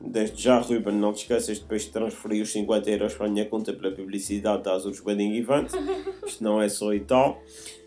Desde 0.00 0.40
já, 0.40 0.58
Ruben, 0.60 0.94
não 0.94 1.12
te 1.12 1.22
esqueças 1.22 1.58
depois 1.58 1.82
de 1.82 1.90
transferir 1.90 2.42
os 2.42 2.50
50 2.52 2.88
euros 2.90 3.14
para 3.14 3.26
a 3.26 3.28
minha 3.28 3.44
conta 3.46 3.72
pela 3.72 3.92
publicidade 3.94 4.62
da 4.62 4.72
Azures 4.74 5.04
Wedding 5.04 5.36
Event. 5.36 5.70
Isto 6.26 6.44
não 6.44 6.62
é 6.62 6.68
só 6.68 6.94
e 6.94 7.00
tal. 7.00 7.42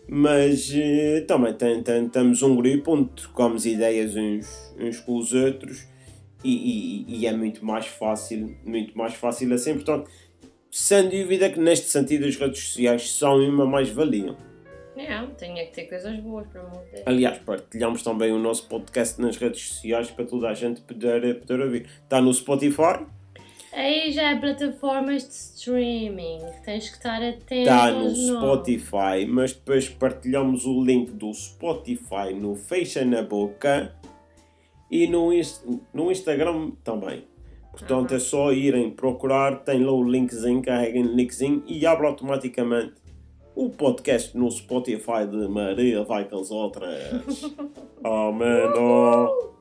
Mas 0.06 0.70
eh, 0.74 1.22
também 1.26 1.54
tem, 1.54 1.82
tem- 1.82 2.08
temos 2.08 2.42
um 2.42 2.54
grupo 2.56 2.92
onde 2.94 3.08
trocamos 3.10 3.64
ideias 3.64 4.14
uns, 4.14 4.74
uns 4.78 5.00
com 5.00 5.16
os 5.16 5.32
outros 5.32 5.86
e, 6.44 7.04
e- 7.08 7.20
e 7.20 7.26
é 7.26 7.32
muito 7.32 7.64
mais 7.64 7.86
fácil, 7.86 8.54
muito 8.64 8.96
mais 8.98 9.14
fácil 9.14 9.52
assim. 9.54 9.74
Portanto, 9.74 10.10
sem 10.70 11.08
dúvida 11.08 11.48
que 11.48 11.58
neste 11.60 11.88
sentido 11.88 12.26
as 12.26 12.36
redes 12.36 12.62
sociais 12.62 13.10
são 13.12 13.36
uma 13.38 13.64
mais-valia. 13.64 14.36
É, 14.96 15.26
tinha 15.38 15.66
que 15.66 15.72
ter 15.72 15.84
coisas 15.84 16.18
boas, 16.20 16.46
para 16.48 16.62
Deus. 16.62 17.02
Aliás, 17.06 17.38
partilhamos 17.38 18.02
também 18.02 18.30
o 18.30 18.38
nosso 18.38 18.68
podcast 18.68 19.20
nas 19.20 19.36
redes 19.36 19.68
sociais 19.68 20.10
para 20.10 20.24
toda 20.26 20.48
a 20.48 20.54
gente 20.54 20.80
poder, 20.82 21.40
poder 21.40 21.60
ouvir. 21.60 21.86
Está 22.04 22.20
no 22.20 22.32
Spotify, 22.32 23.06
Aí 23.72 24.12
já 24.12 24.32
é 24.32 24.36
plataformas 24.38 25.26
de 25.26 25.32
streaming, 25.32 26.40
tens 26.62 26.90
que 26.90 26.96
estar 26.96 27.22
atento 27.22 27.54
está 27.54 27.90
no. 27.90 28.14
Spotify, 28.14 29.24
mas 29.26 29.54
depois 29.54 29.88
partilhamos 29.88 30.66
o 30.66 30.84
link 30.84 31.10
do 31.12 31.32
Spotify 31.32 32.34
no 32.38 32.54
Fecha 32.54 33.02
na 33.02 33.22
Boca 33.22 33.94
e 34.90 35.06
no, 35.06 35.30
no 35.94 36.12
Instagram 36.12 36.72
também. 36.84 37.24
Portanto, 37.70 38.10
Uhum. 38.10 38.16
é 38.16 38.20
só 38.20 38.52
irem 38.52 38.90
procurar, 38.90 39.64
tem 39.64 39.82
lá 39.82 39.92
o 39.92 40.02
linkzinho, 40.04 40.60
carreguem 40.60 41.06
o 41.06 41.16
linkzinho 41.16 41.64
e 41.66 41.86
abre 41.86 42.06
automaticamente 42.06 42.92
o 43.54 43.70
podcast 43.70 44.36
no 44.36 44.50
Spotify 44.50 45.26
de 45.28 45.48
Maria 45.48 46.04
vai 46.04 46.24
com 46.24 46.40
as 46.40 46.50
outras. 46.50 47.42
oh, 48.04 48.32
mano! 48.32 49.52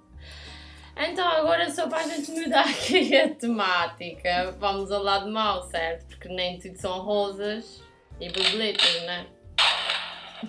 Então, 0.98 1.28
agora 1.28 1.70
só 1.70 1.88
para 1.88 2.00
a 2.00 2.08
gente 2.08 2.32
mudar 2.32 2.66
aqui 2.66 3.16
a 3.16 3.34
temática, 3.34 4.56
vamos 4.60 4.92
ao 4.92 5.02
lado 5.02 5.32
mau, 5.32 5.64
certo? 5.64 6.06
Porque 6.08 6.30
nem 6.30 6.60
tudo 6.60 6.78
são 6.78 7.00
rosas 7.02 7.82
e 8.20 8.30
borboletas, 8.30 9.02
né? 9.04 9.28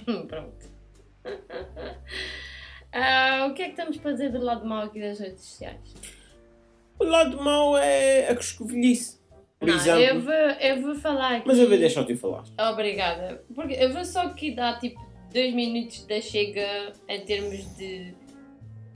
Pronto. 0.28 0.72
Ah, 2.94 3.46
o 3.50 3.54
que 3.54 3.62
é 3.62 3.64
que 3.64 3.70
estamos 3.70 3.96
para 3.96 4.12
dizer 4.12 4.32
do 4.32 4.44
lado 4.44 4.66
mau 4.66 4.84
aqui 4.84 5.00
das 5.00 5.18
redes 5.18 5.42
sociais? 5.42 5.94
O 6.98 7.04
lado 7.04 7.42
mau 7.42 7.74
é 7.78 8.28
a 8.28 8.36
coscovilhice, 8.36 9.18
por 9.62 9.68
Não, 9.68 9.76
exemplo. 9.76 10.02
eu 10.02 10.20
vou, 10.20 10.32
eu 10.34 10.82
vou 10.82 10.94
falar 10.96 11.36
aqui. 11.36 11.46
Mas 11.46 11.56
eu 11.56 11.68
vou 11.68 11.78
deixar-te 11.78 12.16
falar. 12.16 12.42
Obrigada. 12.72 13.44
Porque 13.54 13.74
eu 13.74 13.92
vou 13.92 14.04
só 14.04 14.22
aqui 14.22 14.50
dar 14.50 14.80
tipo 14.80 15.00
dois 15.32 15.54
minutos 15.54 16.04
da 16.04 16.20
chega 16.20 16.92
em 17.08 17.20
termos 17.20 17.76
de 17.76 18.12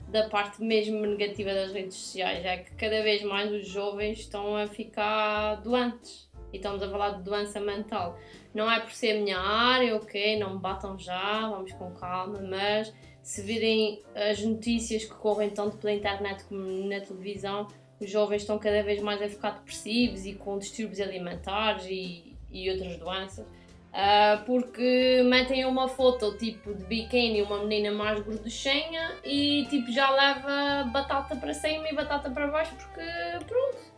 da 0.09 0.27
parte 0.27 0.61
mesmo 0.61 1.05
negativa 1.05 1.53
das 1.53 1.71
redes 1.71 1.95
sociais. 1.95 2.43
É 2.45 2.57
que 2.57 2.71
cada 2.75 3.01
vez 3.01 3.23
mais 3.23 3.49
os 3.49 3.65
jovens 3.65 4.19
estão 4.19 4.57
a 4.57 4.67
ficar 4.67 5.55
doentes. 5.55 6.29
E 6.51 6.57
estamos 6.57 6.83
a 6.83 6.89
falar 6.89 7.11
de 7.11 7.23
doença 7.23 7.61
mental. 7.61 8.19
Não 8.53 8.69
é 8.69 8.81
por 8.81 8.91
ser 8.91 9.17
a 9.17 9.21
minha 9.21 9.39
área, 9.39 9.95
ok, 9.95 10.37
não 10.37 10.55
me 10.55 10.59
batam 10.59 10.99
já, 10.99 11.47
vamos 11.49 11.71
com 11.73 11.91
calma, 11.91 12.41
mas 12.41 12.93
se 13.21 13.41
virem 13.41 14.01
as 14.13 14.41
notícias 14.41 15.05
que 15.05 15.13
correm 15.13 15.49
tanto 15.49 15.77
pela 15.77 15.93
internet 15.93 16.43
como 16.45 16.61
na 16.87 16.99
televisão, 16.99 17.67
os 17.99 18.09
jovens 18.09 18.41
estão 18.41 18.59
cada 18.59 18.83
vez 18.83 19.01
mais 19.01 19.21
a 19.21 19.27
ficar 19.27 19.51
depressivos 19.51 20.25
e 20.25 20.33
com 20.33 20.57
distúrbios 20.57 20.99
alimentares 20.99 21.85
e, 21.89 22.35
e 22.51 22.69
outras 22.69 22.97
doenças. 22.97 23.45
Ah, 23.93 24.43
porque 24.45 25.23
metem 25.25 25.65
uma 25.65 25.87
foto 25.87 26.37
tipo 26.37 26.73
de 26.73 26.83
biquíni, 26.83 27.41
uma 27.41 27.63
menina 27.63 27.91
mais 27.91 28.19
gorduchinha 28.19 29.15
e 29.23 29.65
tipo 29.69 29.91
já 29.91 30.11
leva 30.11 30.83
batata 30.91 31.35
para 31.35 31.53
cima 31.53 31.89
e 31.89 31.95
batata 31.95 32.29
para 32.29 32.47
baixo 32.47 32.75
porque 32.75 33.45
pronto. 33.45 33.97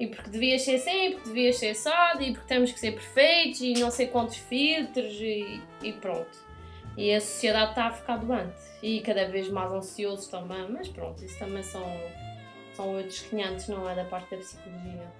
E 0.00 0.08
porque 0.08 0.30
devias 0.30 0.62
ser 0.62 0.74
assim, 0.74 1.12
porque 1.12 1.28
devias 1.28 1.56
ser 1.56 1.70
assado 1.70 2.22
e 2.22 2.32
porque 2.32 2.48
temos 2.48 2.72
que 2.72 2.80
ser 2.80 2.92
perfeitos 2.92 3.60
e 3.60 3.74
não 3.74 3.90
sei 3.90 4.08
quantos 4.08 4.36
filtros 4.36 5.14
e, 5.20 5.60
e 5.82 5.92
pronto. 5.92 6.44
E 6.96 7.14
a 7.14 7.20
sociedade 7.20 7.70
está 7.70 7.86
a 7.86 7.92
ficar 7.92 8.16
doente 8.16 8.56
e 8.82 9.00
cada 9.00 9.26
vez 9.26 9.48
mais 9.48 9.70
ansiosos 9.70 10.26
também, 10.26 10.66
mas 10.70 10.88
pronto, 10.88 11.24
isso 11.24 11.38
também 11.38 11.62
são, 11.62 11.86
são 12.76 12.94
outros 12.94 13.20
500, 13.22 13.68
não 13.68 13.88
é 13.88 13.94
da 13.94 14.04
parte 14.04 14.30
da 14.32 14.36
psicologia. 14.36 15.10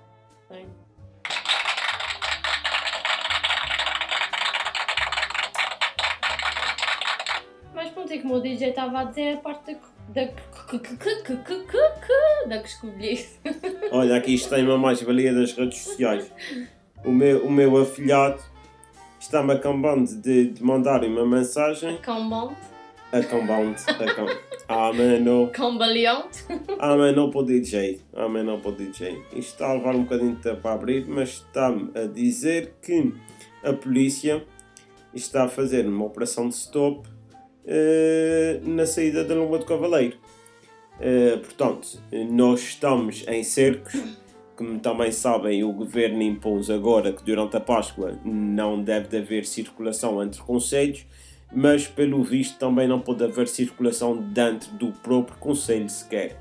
Bem. 0.50 0.66
Mas 7.74 7.88
pronto, 7.90 8.12
e 8.12 8.20
como 8.20 8.34
o 8.34 8.40
DJ 8.42 8.68
estava 8.68 9.00
a 9.00 9.04
dizer, 9.04 9.38
a 9.38 9.40
parte 9.40 9.74
da. 10.12 10.26
da. 10.26 10.32
da 12.46 12.60
coscovilhice. 12.60 13.40
Olha, 13.90 14.16
aqui 14.16 14.34
está 14.34 14.58
uma 14.58 14.76
mais-valia 14.76 15.32
das 15.32 15.52
redes 15.52 15.78
sociais. 15.78 16.30
O 17.04 17.10
meu, 17.10 17.46
o 17.46 17.50
meu 17.50 17.76
afilhado 17.80 18.42
está-me 19.18 19.54
acabando 19.54 20.14
de, 20.20 20.50
de 20.50 20.62
mandar 20.62 21.02
uma 21.04 21.24
mensagem. 21.24 21.98
Cambonte, 23.22 23.82
Acabando. 23.88 24.10
Acam... 24.10 24.26
Ah, 24.68 24.92
mano. 24.92 25.50
cambaleonte. 25.52 26.44
Ah, 26.78 26.96
para 27.30 27.38
o 27.38 27.42
DJ. 27.44 28.00
Ah, 28.12 28.28
para 28.28 28.68
o 28.68 28.72
DJ. 28.72 29.22
Isto 29.32 29.38
está 29.38 29.70
a 29.70 29.74
levar 29.74 29.94
um 29.94 30.02
bocadinho 30.02 30.34
de 30.34 30.42
tempo 30.42 30.66
a 30.66 30.72
abrir, 30.72 31.06
mas 31.06 31.28
está-me 31.28 31.90
a 31.94 32.06
dizer 32.06 32.74
que 32.82 33.14
a 33.62 33.72
polícia 33.72 34.44
está 35.14 35.44
a 35.44 35.48
fazer 35.48 35.86
uma 35.86 36.04
operação 36.04 36.48
de 36.48 36.54
stop 36.54 37.08
eh, 37.64 38.60
na 38.62 38.86
saída 38.86 39.24
da 39.24 39.34
Lomba 39.34 39.58
do 39.58 39.64
Cavaleiro. 39.64 40.16
Eh, 41.00 41.36
portanto, 41.36 42.00
nós 42.30 42.60
estamos 42.60 43.24
em 43.28 43.42
cercos. 43.42 43.94
Como 44.56 44.78
também 44.78 45.12
sabem, 45.12 45.62
o 45.62 45.72
governo 45.72 46.22
impôs 46.22 46.70
agora 46.70 47.12
que 47.12 47.22
durante 47.22 47.56
a 47.56 47.60
Páscoa 47.60 48.18
não 48.24 48.82
deve 48.82 49.18
haver 49.18 49.44
circulação 49.44 50.22
entre 50.22 50.40
conselhos, 50.40 51.04
mas 51.52 51.86
pelo 51.86 52.22
visto 52.22 52.58
também 52.58 52.88
não 52.88 53.00
pode 53.00 53.24
haver 53.24 53.48
circulação 53.48 54.16
dentro 54.16 54.72
do 54.72 54.92
próprio 54.92 55.36
conselho 55.38 55.88
sequer. 55.88 56.40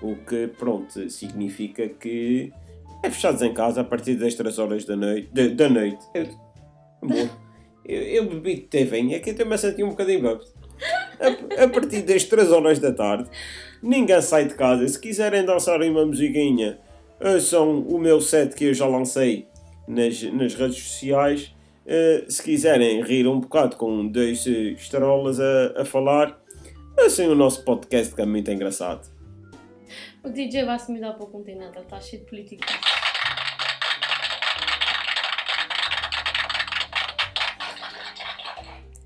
O 0.00 0.14
que, 0.14 0.46
pronto, 0.46 1.10
significa 1.10 1.88
que 1.88 2.52
é 3.02 3.10
fechados 3.10 3.42
em 3.42 3.52
casa 3.52 3.80
a 3.80 3.84
partir 3.84 4.14
das 4.14 4.34
3 4.34 4.58
horas 4.58 4.84
da 4.84 4.96
noite. 4.96 5.28
Da, 5.32 5.46
da 5.48 5.68
noite. 5.68 6.04
Eu, 6.14 6.26
amor, 7.02 7.30
eu, 7.84 8.02
eu 8.02 8.28
bebi 8.28 8.54
de 8.56 8.60
TV, 8.62 9.14
é 9.14 9.18
que 9.18 9.30
eu 9.30 9.36
também 9.36 9.58
senti 9.58 9.82
um 9.82 9.90
bocadinho 9.90 10.22
bêbado. 10.22 10.44
A, 11.20 11.64
a 11.64 11.68
partir 11.68 12.02
das 12.02 12.24
3 12.24 12.52
horas 12.52 12.78
da 12.78 12.92
tarde, 12.92 13.28
ninguém 13.82 14.20
sai 14.22 14.46
de 14.46 14.54
casa. 14.54 14.86
Se 14.86 15.00
quiserem 15.00 15.44
dançar 15.44 15.80
uma 15.82 16.06
musiquinha, 16.06 16.78
ouçam 17.20 17.80
o 17.80 17.98
meu 17.98 18.20
set 18.20 18.54
que 18.54 18.66
eu 18.66 18.74
já 18.74 18.86
lancei 18.86 19.46
nas, 19.86 20.22
nas 20.22 20.54
redes 20.54 20.78
sociais. 20.78 21.54
Eh, 21.90 22.26
se 22.28 22.42
quiserem 22.42 23.02
rir 23.02 23.26
um 23.26 23.40
bocado 23.40 23.76
com 23.76 24.06
dois 24.06 24.46
eh, 24.46 24.72
estarolas 24.76 25.40
a, 25.40 25.80
a 25.80 25.84
falar, 25.86 26.38
ouçam 27.00 27.28
o 27.30 27.34
nosso 27.34 27.64
podcast 27.64 28.14
que 28.14 28.20
é 28.20 28.26
muito 28.26 28.50
engraçado. 28.50 29.08
O 30.22 30.28
DJ 30.28 30.66
vai 30.66 30.78
se 30.78 30.92
mudar 30.92 31.14
para 31.14 31.24
o 31.24 31.30
continente, 31.30 31.78
ele 31.78 31.84
está 31.86 31.98
cheio 31.98 32.20
de 32.22 32.28
políticos. 32.28 32.66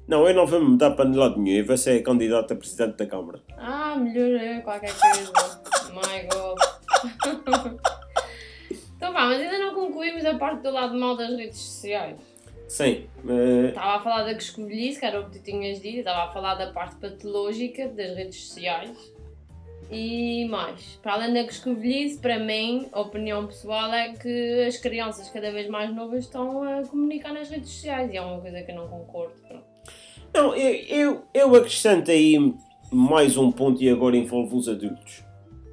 Não, 0.09 0.27
eu 0.27 0.35
não 0.35 0.45
vou 0.45 0.59
me 0.59 0.71
mudar 0.71 0.91
para 0.91 1.09
lado 1.09 1.41
nenhum, 1.41 1.59
eu 1.59 1.65
vou 1.65 1.77
ser 1.77 2.03
candidato 2.03 2.53
a 2.53 2.57
presidente 2.57 2.97
da 2.97 3.07
Câmara. 3.07 3.41
Ah, 3.59 3.95
melhorei 3.95 4.61
qualquer 4.61 4.93
coisa. 4.93 5.33
My 5.95 6.27
God. 6.27 6.59
então 8.97 9.13
vá, 9.13 9.27
mas 9.27 9.41
ainda 9.41 9.59
não 9.59 9.73
concluímos 9.73 10.25
a 10.25 10.37
parte 10.37 10.63
do 10.63 10.73
lado 10.73 10.99
mal 10.99 11.17
das 11.17 11.31
redes 11.31 11.61
sociais. 11.61 12.32
Sim, 12.73 13.05
eh, 13.29 13.69
Estava 13.69 13.97
a 13.97 14.01
falar 14.01 14.23
da 14.25 14.33
coscovilhice, 14.35 14.99
que 14.99 15.05
era 15.05 15.21
o 15.21 15.29
que 15.29 15.39
tu 15.39 15.45
tinhas 15.45 15.79
dito, 15.83 15.99
estava 15.99 16.31
a 16.31 16.33
falar 16.33 16.55
da 16.55 16.73
parte 16.73 16.97
patológica 16.97 17.87
das 17.89 18.17
redes 18.17 18.47
sociais. 18.47 18.97
E 19.91 20.47
mais, 20.47 20.99
para 21.03 21.13
além 21.13 21.35
da 21.35 21.45
coscovilhice, 21.45 22.19
para 22.19 22.39
mim, 22.39 22.89
a 22.93 23.01
opinião 23.03 23.47
pessoal 23.47 23.93
é 23.93 24.15
que 24.15 24.65
as 24.67 24.79
crianças 24.79 25.29
cada 25.29 25.53
vez 25.53 25.69
mais 25.69 25.95
novas 25.95 26.25
estão 26.25 26.63
a 26.63 26.83
comunicar 26.87 27.35
nas 27.35 27.51
redes 27.51 27.69
sociais 27.69 28.11
e 28.11 28.17
é 28.17 28.23
uma 28.23 28.41
coisa 28.41 28.63
que 28.63 28.71
eu 28.73 28.77
não 28.77 28.89
concordo. 28.89 29.35
Pronto. 29.47 29.65
não, 30.35 30.57
eu, 30.57 30.75
eu, 30.89 31.23
eu 31.35 31.55
acrescento 31.55 32.11
aí 32.11 32.55
mais 32.91 33.37
um 33.37 33.53
ponto 33.53 33.83
e 33.83 33.91
agora 33.91 34.17
envolve 34.17 34.55
os 34.57 34.67
adultos. 34.67 35.23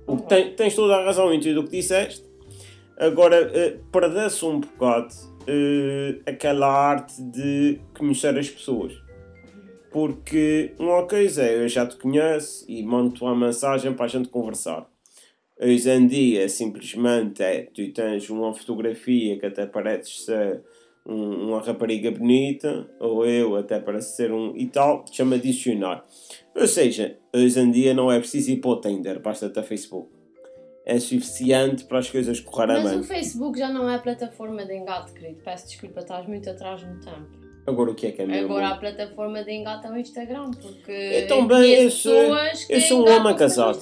O 0.05 0.17
que 0.17 0.23
tem- 0.23 0.53
tens 0.53 0.75
toda 0.75 0.97
a 0.97 1.05
razão 1.05 1.33
em 1.33 1.39
tudo 1.39 1.61
o 1.61 1.63
que 1.63 1.71
disseste. 1.77 2.28
Agora, 2.99 3.49
eh, 3.53 3.77
perdeu-se 3.93 4.43
um 4.43 4.59
bocado 4.59 5.13
eh, 5.47 6.19
aquela 6.25 6.67
arte 6.67 7.21
de 7.23 7.79
conhecer 7.97 8.37
as 8.37 8.49
pessoas. 8.49 8.93
Porque 9.89 10.73
uma 10.77 11.07
coisa 11.07 11.43
é, 11.43 11.63
eu 11.63 11.67
já 11.69 11.85
te 11.85 11.95
conheço 11.95 12.65
e 12.67 12.83
mando-te 12.83 13.23
uma 13.23 13.35
mensagem 13.35 13.93
para 13.93 14.05
a 14.05 14.09
gente 14.09 14.27
conversar. 14.27 14.85
Hoje 15.59 15.89
em 15.89 16.07
dia, 16.07 16.47
simplesmente 16.49 17.41
é, 17.41 17.63
tu 17.73 17.89
tens 17.93 18.29
uma 18.29 18.53
fotografia 18.53 19.39
que 19.39 19.45
até 19.45 19.65
parece 19.65 20.25
ser 20.25 20.61
um- 21.05 21.47
uma 21.49 21.61
rapariga 21.61 22.11
bonita, 22.11 22.87
ou 22.99 23.25
eu 23.25 23.55
até 23.55 23.79
parece 23.79 24.15
ser 24.15 24.31
um 24.31 24.55
e 24.55 24.67
tal, 24.67 25.05
chama 25.11 25.35
adicionar. 25.35 26.05
Ou 26.53 26.67
seja, 26.67 27.17
hoje 27.33 27.59
em 27.59 27.71
dia 27.71 27.93
não 27.93 28.11
é 28.11 28.19
preciso 28.19 28.51
ir 28.51 28.57
para 28.57 28.71
o 28.71 28.79
Tinder, 28.79 29.19
basta-te 29.21 29.57
a 29.57 29.63
Facebook. 29.63 30.18
É 30.85 30.99
suficiente 30.99 31.83
para 31.85 31.99
as 31.99 32.09
coisas 32.09 32.39
correrem 32.39 32.81
Mas 32.83 32.91
bem. 32.91 32.99
o 33.01 33.03
Facebook 33.03 33.59
já 33.59 33.69
não 33.69 33.89
é 33.89 33.97
plataforma 33.99 34.65
de 34.65 34.75
engate, 34.75 35.11
querido. 35.13 35.39
Peço 35.43 35.67
desculpa, 35.67 35.99
estás 35.99 36.25
muito 36.27 36.49
atrás 36.49 36.81
no 36.83 36.99
tempo. 36.99 37.27
Agora 37.67 37.91
o 37.91 37.95
que 37.95 38.07
é 38.07 38.11
que 38.11 38.21
é 38.23 38.25
mesmo? 38.25 38.45
Agora 38.53 38.69
a 38.69 38.77
plataforma 38.77 39.43
de 39.43 39.51
engate 39.51 39.85
é 39.85 39.91
o 39.91 39.97
Instagram, 39.97 40.49
porque 40.51 40.91
Eu 40.91 41.27
também, 41.27 41.73
eu 41.73 41.91
sou- 41.91 42.11
eu 42.69 42.81
sou 42.81 43.07
um 43.07 43.11
homem 43.15 43.35
casado. 43.35 43.77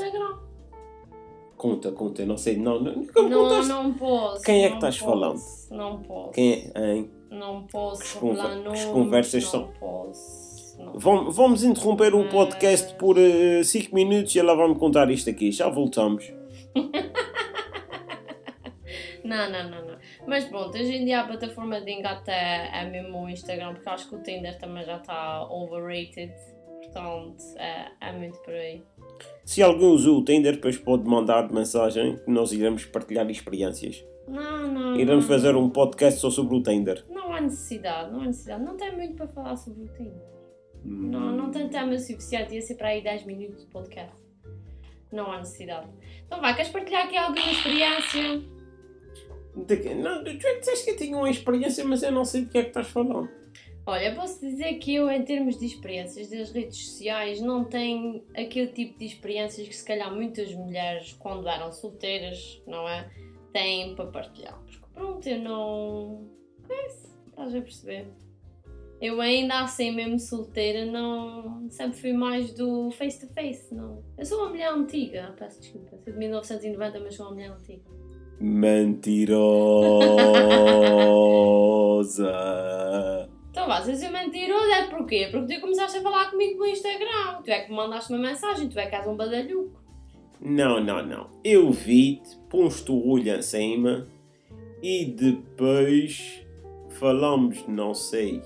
Conta, 1.56 1.92
conta, 1.92 2.22
eu 2.22 2.28
não 2.28 2.38
sei. 2.38 2.58
Não, 2.58 2.80
não, 2.80 2.98
me 2.98 3.08
Não, 3.16 3.30
contaste. 3.44 3.70
não 3.70 3.94
posso. 3.94 4.44
Quem 4.44 4.64
é 4.64 4.66
que 4.66 4.70
não 4.72 4.76
estás 4.78 5.00
posso, 5.00 5.10
falando? 5.12 5.40
Não 5.72 6.02
posso. 6.04 6.32
Quem 6.34 6.72
é? 6.76 6.94
Hein? 6.96 7.12
Não 7.32 7.64
posso 7.64 8.20
conver- 8.20 8.50
que 8.58 8.64
nomes, 8.64 8.86
conversas 8.86 9.44
não 9.46 9.50
são? 9.52 9.72
posso. 9.80 10.78
Não. 10.78 10.94
Vamos, 11.00 11.36
vamos 11.36 11.64
interromper 11.64 12.14
o 12.14 12.30
podcast 12.30 12.94
por 12.96 13.16
5 13.64 13.96
minutos 13.96 14.36
e 14.36 14.40
ela 14.40 14.56
vai-me 14.56 14.76
contar 14.76 15.10
isto 15.10 15.30
aqui. 15.30 15.52
Já 15.52 15.68
voltamos. 15.70 16.32
não, 19.24 19.50
não, 19.50 19.70
não, 19.70 19.86
não. 19.86 19.98
Mas 20.26 20.46
pronto, 20.46 20.78
hoje 20.78 20.96
em 20.96 21.06
dia 21.06 21.22
a 21.22 21.28
plataforma 21.28 21.82
de 21.82 21.92
engate 21.92 22.30
é, 22.30 22.82
é 22.82 22.90
mesmo 22.90 23.24
o 23.24 23.30
Instagram, 23.30 23.74
porque 23.74 23.90
acho 23.90 24.10
que 24.10 24.16
o 24.16 24.24
Tinder 24.24 24.58
também 24.58 24.84
já 24.84 24.98
está 24.98 25.48
overrated. 25.50 26.34
Portanto, 26.84 27.44
é, 27.58 27.92
é 28.02 28.12
muito 28.14 28.38
por 28.40 28.54
aí. 28.54 28.84
Se 29.44 29.64
alguém 29.64 29.88
usou 29.88 30.20
o 30.20 30.26
Tinder, 30.26 30.56
depois 30.56 30.78
pode 30.78 31.04
mandar 31.04 31.52
mensagem 31.52 32.18
que 32.18 32.32
nós 32.32 32.52
iremos 32.52 32.86
partilhar 32.86 33.30
experiências. 33.30 34.04
Não, 34.28 34.68
não. 34.68 34.96
Iremos 34.96 35.28
não. 35.28 35.36
fazer 35.36 35.56
um 35.56 35.70
podcast 35.70 36.20
só 36.20 36.30
sobre 36.30 36.56
o 36.56 36.62
Tinder. 36.62 37.04
Não 37.10 37.34
há 37.34 37.42
necessidade, 37.42 38.12
não 38.12 38.22
há 38.22 38.26
necessidade. 38.26 38.64
Não 38.64 38.76
tem 38.76 38.96
muito 38.96 39.16
para 39.16 39.28
falar 39.28 39.56
sobre 39.56 39.84
o 39.84 39.88
Tinder. 39.88 40.28
Não, 40.84 41.32
não 41.32 41.52
tem 41.52 41.68
tema 41.68 41.98
suficiente, 41.98 42.56
ia 42.56 42.62
ser 42.62 42.76
para 42.76 42.90
aí 42.90 43.02
10 43.02 43.26
minutos 43.26 43.66
de 43.66 43.72
podcast. 43.72 44.27
Não 45.12 45.32
há 45.32 45.38
necessidade. 45.40 45.88
Então 46.26 46.42
vai, 46.42 46.56
queres 46.56 46.72
partilhar 46.72 47.06
aqui 47.06 47.16
alguma 47.18 47.52
experiência? 47.52 48.42
De 49.56 49.78
que- 49.78 49.94
Não, 49.96 50.24
tu 50.24 50.30
é 50.30 50.36
que 50.36 50.60
disseste 50.60 50.86
que 50.86 50.92
eu 50.92 50.98
tinha 50.98 51.18
uma 51.18 51.30
experiência, 51.30 51.84
mas 51.86 52.04
eu 52.04 52.12
não 52.12 52.26
sei 52.26 52.42
do 52.42 52.50
que 52.50 52.58
é 52.58 52.62
que 52.64 52.68
estás 52.70 52.88
falando. 52.88 53.30
Olha, 53.86 54.14
posso 54.14 54.42
dizer 54.42 54.74
que 54.80 54.94
eu, 54.96 55.10
em 55.10 55.24
termos 55.24 55.58
de 55.58 55.66
experiências 55.66 56.30
das 56.30 56.52
redes 56.52 56.78
sociais, 56.78 57.40
não 57.40 57.64
tenho 57.64 58.22
aquele 58.36 58.68
tipo 58.68 59.00
de 59.00 59.06
experiências 59.06 59.66
que 59.66 59.74
se 59.76 59.86
calhar 59.86 60.14
muitas 60.14 60.54
mulheres, 60.54 61.14
quando 61.14 61.48
eram 61.48 61.72
solteiras, 61.72 62.62
não 62.68 62.88
é? 62.88 63.10
Têm 63.54 63.96
para 63.96 64.08
partilhar. 64.08 64.60
Porque 64.66 64.86
pronto, 64.94 65.28
eu 65.30 65.40
não. 65.40 66.28
É 66.70 66.88
isso, 66.88 67.18
estás 67.30 67.56
a 67.56 67.62
perceber? 67.62 68.08
Eu 69.00 69.22
ainda 69.22 69.62
assim, 69.62 69.92
mesmo 69.92 70.18
solteira, 70.20 70.86
não. 70.86 71.70
Sempre 71.70 72.00
fui 72.00 72.14
mais 72.14 72.52
do 72.54 72.90
face 72.92 73.26
to 73.26 73.32
face, 73.34 73.74
não. 73.74 74.04
Eu 74.18 74.26
sou 74.26 74.40
uma 74.40 74.50
mulher 74.50 74.74
antiga, 74.74 75.36
peço 75.38 75.62
desculpa. 75.62 75.98
Sou 76.04 76.14
de 76.14 76.20
1990, 76.20 77.00
mas 77.00 77.16
sou 77.16 77.28
uma 77.28 77.36
mulher 77.36 77.52
antiga. 77.52 77.84
Mentirosa. 78.40 79.30
Então 83.52 83.68
vais 83.68 83.90
a 83.90 83.96
ser 83.96 84.10
mentiroso, 84.10 84.66
é 84.66 84.88
porquê? 84.88 85.30
Porque 85.32 85.56
tu 85.56 85.62
começaste 85.62 85.98
a 85.98 86.02
falar 86.02 86.32
comigo 86.32 86.60
no 86.60 86.66
Instagram. 86.66 87.42
Tu 87.44 87.52
é 87.52 87.62
que 87.62 87.70
me 87.70 87.78
mandaste 87.78 88.12
uma 88.12 88.22
mensagem, 88.22 88.68
tu 88.70 88.80
é 88.80 88.88
que 88.88 88.96
és 88.96 89.08
um 89.08 89.16
badalhuco. 89.16 89.80
Não, 90.40 90.80
não, 90.84 91.06
não. 91.06 91.30
Eu 91.44 91.72
vi-te, 91.72 92.38
pus-te 92.50 92.92
o 92.92 93.08
olho 93.08 93.36
em 93.36 93.42
cima 93.42 94.08
e 94.82 95.06
depois 95.06 96.46
falamos, 96.90 97.68
não 97.68 97.94
sei, 97.94 98.42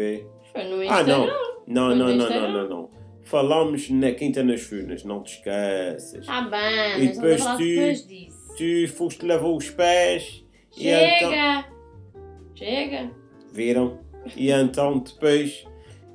ok? 0.00 0.26
Foi 0.52 0.64
no 0.64 0.80
Ah, 0.80 0.84
Instagram. 0.84 1.18
não. 1.18 1.50
Não, 1.66 1.94
não, 1.96 2.16
não, 2.16 2.28
não, 2.30 2.52
não, 2.52 2.68
não. 2.68 2.90
Falamos 3.22 3.88
na 3.90 4.10
Quinta 4.12 4.42
nas 4.42 4.60
Furnas, 4.62 5.04
não 5.04 5.22
te 5.22 5.34
esqueças. 5.36 6.26
Tá 6.26 6.40
bem, 6.42 7.04
E 7.04 7.06
mas 7.06 7.16
depois 7.16 7.44
tu- 7.44 7.58
depois 7.58 8.06
disso. 8.08 8.40
Tu 8.56 8.88
foste 8.92 9.24
lavar 9.26 9.50
os 9.50 9.70
pés 9.70 10.44
e 10.76 10.88
então. 10.88 11.30
Chega! 11.30 11.64
Chega! 12.56 13.10
Viram? 13.52 14.00
E 14.36 14.50
então 14.50 14.98
depois 14.98 15.64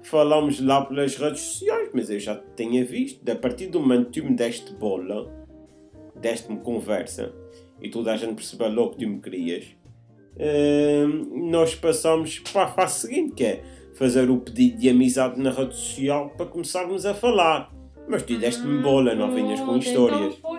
falamos 0.04 0.60
lá 0.60 0.84
pelas 0.86 1.15
redes 1.15 1.39
sociais, 1.41 1.89
mas 1.93 2.10
eu 2.10 2.19
já 2.19 2.36
te 2.36 2.43
tinha 2.58 2.84
visto. 2.84 3.28
A 3.30 3.36
partir 3.36 3.67
do 3.67 3.80
momento 3.80 4.12
que 4.12 4.21
tu 4.21 4.28
me 4.28 4.36
deste 4.36 4.74
bola, 4.74 5.32
deste-me 6.15 6.60
conversa 6.60 7.34
e 7.82 7.89
toda 7.89 8.12
a 8.13 8.17
gente 8.17 8.36
percebeu 8.36 8.69
logo 8.69 8.91
que 8.91 9.06
tu 9.06 9.10
me 9.10 9.21
querias, 9.21 9.65
hum, 10.38 11.50
nós 11.50 11.74
passamos 11.76 12.39
para 12.39 12.63
a 12.63 12.67
fase 12.67 13.00
seguinte, 13.08 13.34
que 13.36 13.43
é 13.45 13.63
fazer 13.97 14.29
o 14.29 14.38
pedido 14.38 14.77
de 14.77 14.89
amizade 14.89 15.39
na 15.39 15.49
rede 15.51 15.75
social 15.75 16.29
para 16.38 16.45
começarmos 16.45 17.05
a 17.05 17.13
falar. 17.13 17.73
Mas 18.08 18.21
tu 18.21 18.38
deste-me 18.38 18.84
bola, 18.84 19.15
não 19.15 19.31
vinhas 19.34 19.60
com 19.62 19.77
histórias. 19.77 20.36
Então 20.38 20.51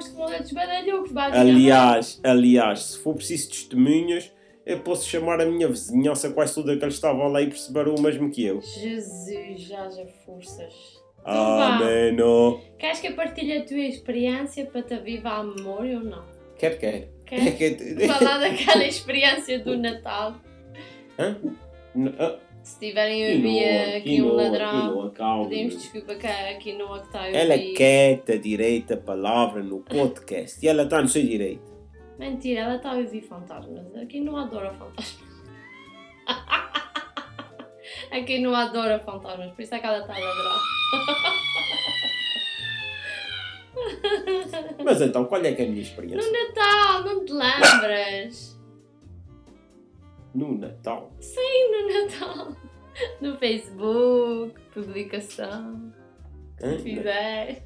basicamente. 1.13 1.37
Aliás, 1.37 2.21
aliás, 2.25 2.83
se 2.83 2.99
for 2.99 3.15
preciso 3.15 3.51
testemunhas, 3.51 4.33
eu 4.65 4.81
posso 4.81 5.09
chamar 5.09 5.41
a 5.41 5.47
minha 5.47 5.69
vizinhança 5.69 6.31
quase 6.31 6.55
toda 6.57 6.77
que 6.77 6.83
eles 6.85 6.95
estavam 6.95 7.29
lá 7.29 7.41
e 7.41 7.47
perceberam 7.47 7.95
o 7.95 8.01
mesmo 8.03 8.31
que 8.33 8.45
eu. 8.45 8.61
Jesus, 8.61 9.61
já 9.61 9.85
haja 9.85 10.05
forças. 10.25 10.75
Ah, 11.25 11.35
vá. 11.57 11.77
Ameno. 11.77 12.61
Queres 12.79 12.99
que 13.01 13.09
eu 13.09 13.15
partilhe 13.15 13.53
a 13.59 13.65
tua 13.65 13.79
experiência 13.79 14.67
para 14.67 14.83
te 14.83 14.97
viva 14.97 15.29
a 15.31 15.45
memória 15.45 15.99
ou 15.99 16.05
não? 16.05 16.25
Quer, 16.59 16.79
quer. 16.79 17.09
Queres 17.27 17.55
que- 17.59 18.07
falar 18.09 18.39
daquela 18.39 18.85
experiência 18.85 19.61
do 19.61 19.77
Natal? 19.77 20.35
Hã? 21.19 21.37
Se 22.67 22.81
tiverem 22.81 23.25
a 23.25 23.37
ouvir 23.37 23.97
aqui 23.97 24.21
um 24.21 24.33
ladrão, 24.33 25.13
pedimos 25.49 25.79
desculpa 25.81 26.17
que 26.17 26.27
aqui 26.27 26.73
não 26.73 26.97
é 26.97 26.99
que 26.99 27.07
está 27.07 27.21
a 27.21 27.31
Ela 27.31 27.55
ouvir. 27.55 27.75
quer 27.75 28.25
a 28.29 28.37
direita 28.37 28.95
a 28.95 28.97
palavra 28.97 29.63
no 29.63 29.79
podcast 29.83 30.59
e 30.61 30.69
ela 30.69 30.83
está 30.83 31.01
no 31.01 31.07
seu 31.07 31.23
direito. 31.23 31.63
Mentira, 32.19 32.63
ela 32.63 32.75
está 32.75 32.91
a 32.91 32.97
ouvir 32.97 33.23
fantasmas. 33.23 33.95
Aqui 33.95 34.19
não 34.21 34.37
adora 34.37 34.73
fantasmas. 34.73 35.25
Aqui 38.11 38.41
não 38.41 38.53
adora 38.53 38.99
fantasmas, 38.99 39.53
por 39.53 39.63
isso 39.63 39.73
é 39.73 39.79
que 39.79 39.87
ela 39.87 40.01
está 40.01 40.17
a 40.17 40.19
ladrar. 40.19 40.61
Mas 44.85 45.01
então, 45.03 45.25
qual 45.27 45.45
é 45.45 45.53
que 45.53 45.63
é 45.63 45.67
a 45.67 45.69
minha 45.69 45.83
experiência? 45.83 46.21
No 46.21 46.33
Natal, 46.33 47.05
não 47.05 47.25
te 47.25 47.33
lembras? 47.33 48.56
No 50.37 50.57
Natal. 50.59 51.11
Sim, 51.21 51.71
no 51.73 52.03
Natal. 52.05 52.57
No 53.21 53.37
Facebook, 53.37 54.55
publicação, 54.73 55.93
Hã? 56.63 56.79
fizeste. 56.79 57.63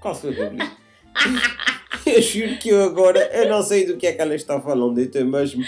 Qual 0.00 0.14
foi 0.14 0.30
a 0.30 0.34
publicação? 0.36 0.76
eu 2.06 2.22
juro 2.22 2.58
que 2.58 2.68
eu 2.68 2.84
agora, 2.84 3.18
eu 3.36 3.48
não 3.48 3.60
sei 3.60 3.84
do 3.86 3.96
que 3.96 4.06
é 4.06 4.12
que 4.12 4.20
ela 4.22 4.36
está 4.36 4.60
falando, 4.60 4.98
eu 4.98 5.06
estou 5.06 5.24
mesmo 5.24 5.64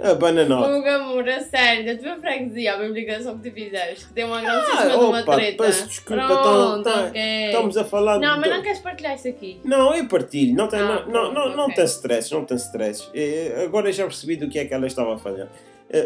abananado. 0.00 0.64
Fogo, 0.72 0.88
amor, 0.88 1.28
a 1.28 1.40
sério, 1.40 1.84
da 1.84 2.00
tua 2.00 2.16
freguesia, 2.20 2.74
a 2.74 2.78
publicação 2.78 3.36
que 3.40 3.50
tu 3.50 3.54
fizeste, 3.54 4.06
que 4.06 4.12
deu 4.14 4.28
uma 4.28 4.40
grande 4.40 4.70
Ah, 4.70 4.86
de 4.88 4.96
uma 5.04 5.22
treta. 5.24 5.64
peço 5.64 5.86
desculpa, 5.88 6.24
Pronto, 6.26 6.80
então, 6.80 6.82
tá- 6.92 7.04
ok. 7.08 7.20
Estamos 7.46 7.76
a 7.76 7.84
falar 7.84 8.18
Não, 8.20 8.36
mas 8.40 8.50
do- 8.50 8.54
não 8.56 8.62
queres 8.62 8.78
partilhar 8.78 9.14
isso 9.16 9.26
aqui. 9.26 9.60
Não, 9.64 9.92
eu 9.96 10.06
partilho, 10.06 10.54
não 10.54 10.68
tem, 10.68 10.78
Ah, 10.78 10.84
não, 10.84 10.94
não, 10.94 11.10
pronto, 11.10 11.34
não, 11.34 11.56
não 11.56 11.64
ok. 11.64 11.74
tem 11.74 11.84
stress, 11.86 12.32
não 12.32 12.44
tem 12.44 12.56
stress. 12.56 13.08
Eh, 13.12 13.64
Agora 13.64 13.90
já 13.90 14.04
percebi 14.04 14.36
do 14.36 14.48
que 14.48 14.60
é 14.60 14.64
que 14.64 14.72
ela 14.72 14.86
estava 14.86 15.14
a 15.14 15.18
falhar. 15.18 15.48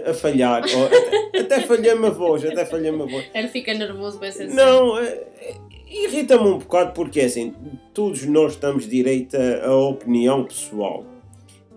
A, 0.07 0.11
a 0.11 0.15
falhar, 0.15 0.63
até, 0.65 1.39
até 1.39 1.61
falhei-me 1.61 2.07
a 2.07 2.11
voz, 2.11 2.45
até 2.45 2.65
falhei-me 2.67 3.03
a 3.03 3.07
voz. 3.07 3.25
Ele 3.35 3.49
fica 3.49 3.73
nervoso, 3.73 4.19
vai 4.19 4.31
ser 4.31 4.45
assim. 4.45 4.55
Não, 4.57 4.99
eh, 4.99 5.27
eh, 5.41 5.55
irrita-me 6.05 6.47
um 6.49 6.59
bocado 6.59 6.93
porque 6.93 7.21
assim, 7.21 7.55
todos 7.95 8.25
nós 8.27 8.57
temos 8.57 8.89
direito 8.89 9.37
a, 9.37 9.67
a 9.69 9.77
opinião 9.77 10.45
pessoal. 10.45 11.05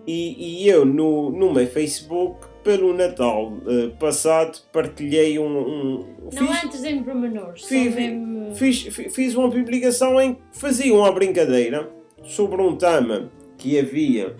E, 0.06 0.64
e 0.64 0.68
eu 0.68 0.84
no, 0.84 1.30
no 1.30 1.52
meu 1.52 1.66
Facebook, 1.66 2.46
pelo 2.64 2.92
Natal 2.92 3.52
eh, 3.66 3.90
passado, 4.00 4.58
partilhei 4.72 5.38
um. 5.38 5.46
um 5.46 6.06
Não 6.24 6.48
fiz- 6.48 6.64
entres 6.64 6.84
em 6.84 7.02
pormenores, 7.02 7.62
só 7.62 7.68
Fiz- 7.68 7.94
mesmo... 7.94 8.54
Fiz, 8.54 8.82
fi- 8.82 9.08
fiz 9.10 9.34
uma 9.36 9.48
publicação 9.50 10.20
em 10.20 10.34
que 10.34 10.40
fazia 10.52 10.92
uma 10.92 11.10
brincadeira 11.12 11.88
sobre 12.24 12.60
um 12.60 12.76
tema 12.76 13.30
que 13.56 13.78
havia 13.78 14.34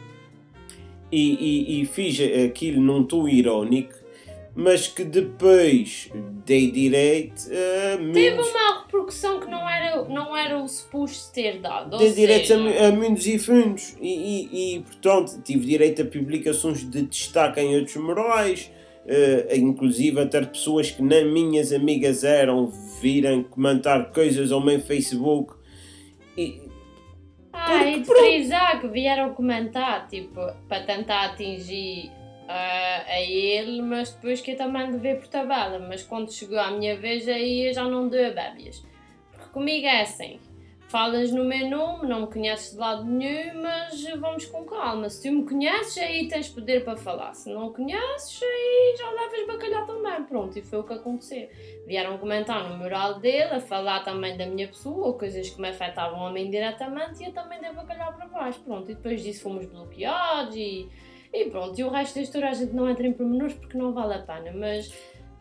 e, 1.13 1.79
e, 1.79 1.83
e 1.83 1.87
fiz 1.87 2.19
aquilo 2.47 2.81
num 2.81 3.05
tom 3.05 3.29
irónico, 3.29 3.93
mas 4.55 4.89
que 4.89 5.05
depois 5.05 6.11
dei 6.45 6.71
direito 6.71 7.43
a 7.51 7.97
Teve 7.97 8.31
muitos, 8.37 8.51
uma 8.51 8.83
repercussão 8.83 9.41
que 9.41 9.47
não 9.51 9.69
era, 9.69 10.05
não 10.09 10.37
era 10.37 10.59
o 10.63 10.67
suposto 10.69 11.33
ter 11.33 11.59
dado. 11.61 11.97
Dei 11.99 12.13
direito 12.13 12.53
a, 12.53 12.57
seja, 12.57 12.59
mu- 12.59 12.87
a 12.87 12.91
muitos 12.93 13.27
e 13.27 13.39
fundos 13.39 13.97
e, 14.01 14.09
e, 14.51 14.75
e, 14.77 14.81
portanto 14.81 15.41
tive 15.45 15.67
direito 15.67 16.03
a 16.03 16.05
publicações 16.05 16.89
de 16.91 17.03
destaque 17.03 17.61
em 17.61 17.77
outros 17.77 17.97
morais. 17.97 18.71
eh, 19.07 19.57
inclusive 19.57 20.21
a 20.21 20.27
ter 20.27 20.47
pessoas 20.47 20.91
que 20.93 21.03
nem 21.03 21.25
minhas 21.29 21.73
amigas 21.73 22.23
eram 22.23 22.67
virem 23.01 23.43
comentar 23.43 24.13
coisas 24.13 24.53
ao 24.53 24.61
meu 24.65 24.79
Facebook 24.81 25.55
Ah, 27.65 27.85
e 27.87 28.01
de 28.01 28.07
frisar 28.07 28.81
que 28.81 28.89
vieram 28.89 29.35
comentar, 29.35 30.09
tipo, 30.09 30.41
para 30.69 30.83
tentar 30.85 31.27
atingir 31.27 32.11
ah, 32.49 33.05
a 33.07 33.21
ele, 33.21 33.81
mas 33.83 34.13
depois 34.13 34.41
que 34.41 34.53
eu 34.53 34.57
também 34.57 34.91
levei 34.91 35.15
por 35.15 35.29
tabela. 35.29 35.79
Mas 35.79 36.03
quando 36.03 36.33
chegou 36.33 36.59
a 36.59 36.71
minha 36.71 36.97
vez, 36.97 37.29
aí 37.29 37.69
eu 37.69 37.75
já 37.75 37.85
não 37.85 38.09
dei 38.09 38.27
a 38.27 38.31
bébias. 38.31 38.85
Porque 39.33 39.51
comigo 39.51 39.87
é 39.87 40.03
assim: 40.03 40.41
falas 40.93 41.33
no 41.33 41.43
meu 41.43 41.71
nome, 41.71 42.07
não 42.07 42.21
me 42.21 42.27
conheces 42.27 42.73
de 42.73 42.79
lado 42.79 43.03
nenhum, 43.03 43.63
mas 43.63 44.05
vamos 44.21 44.45
com 44.45 44.63
calma. 44.65 45.09
Se 45.09 45.23
tu 45.23 45.35
me 45.35 45.49
conheces, 45.49 45.97
aí 45.97 46.29
tens 46.29 46.51
poder 46.51 46.85
para 46.85 46.99
falar. 46.99 47.33
Se 47.33 47.51
não 47.51 47.73
conheces, 47.73 48.43
aí 48.43 48.95
já 48.99 49.11
levas 49.11 49.47
bacalhau 49.47 49.87
também. 49.87 50.23
Pronto, 50.25 50.59
e 50.59 50.61
foi 50.61 50.81
o 50.81 50.85
que 50.85 50.93
aconteceu. 50.93 51.49
Vieram 51.87 52.19
comentar 52.19 52.69
no 52.69 52.77
mural 52.77 53.19
dele, 53.21 53.55
a 53.55 53.61
falar 53.61 54.05
também 54.05 54.37
da 54.37 54.45
minha 54.45 54.69
pessoa, 54.69 55.17
coisas 55.17 55.49
que 55.49 55.59
me 55.59 55.69
afetavam 55.71 56.27
a 56.27 56.31
mim 56.31 56.51
diretamente, 56.51 57.23
e 57.23 57.27
eu 57.27 57.33
também 57.33 57.59
dei 57.59 57.73
bacalhau 57.73 58.13
para 58.13 58.27
baixo. 58.27 58.61
Pronto, 58.61 58.91
e 58.91 58.95
depois 58.95 59.23
disso 59.23 59.45
fomos 59.45 59.65
bloqueados 59.65 60.55
e. 60.55 60.91
E 61.33 61.47
pronto, 61.47 61.81
e 61.81 61.83
o 61.83 61.89
resto 61.89 62.17
da 62.17 62.21
história 62.21 62.51
a 62.51 62.53
gente 62.53 62.75
não 62.75 62.87
entra 62.91 63.07
em 63.07 63.15
pormenores 63.15 63.55
porque 63.55 63.79
não 63.79 63.95
vale 63.95 64.13
a 64.13 64.19
pena, 64.19 64.53
mas 64.55 64.93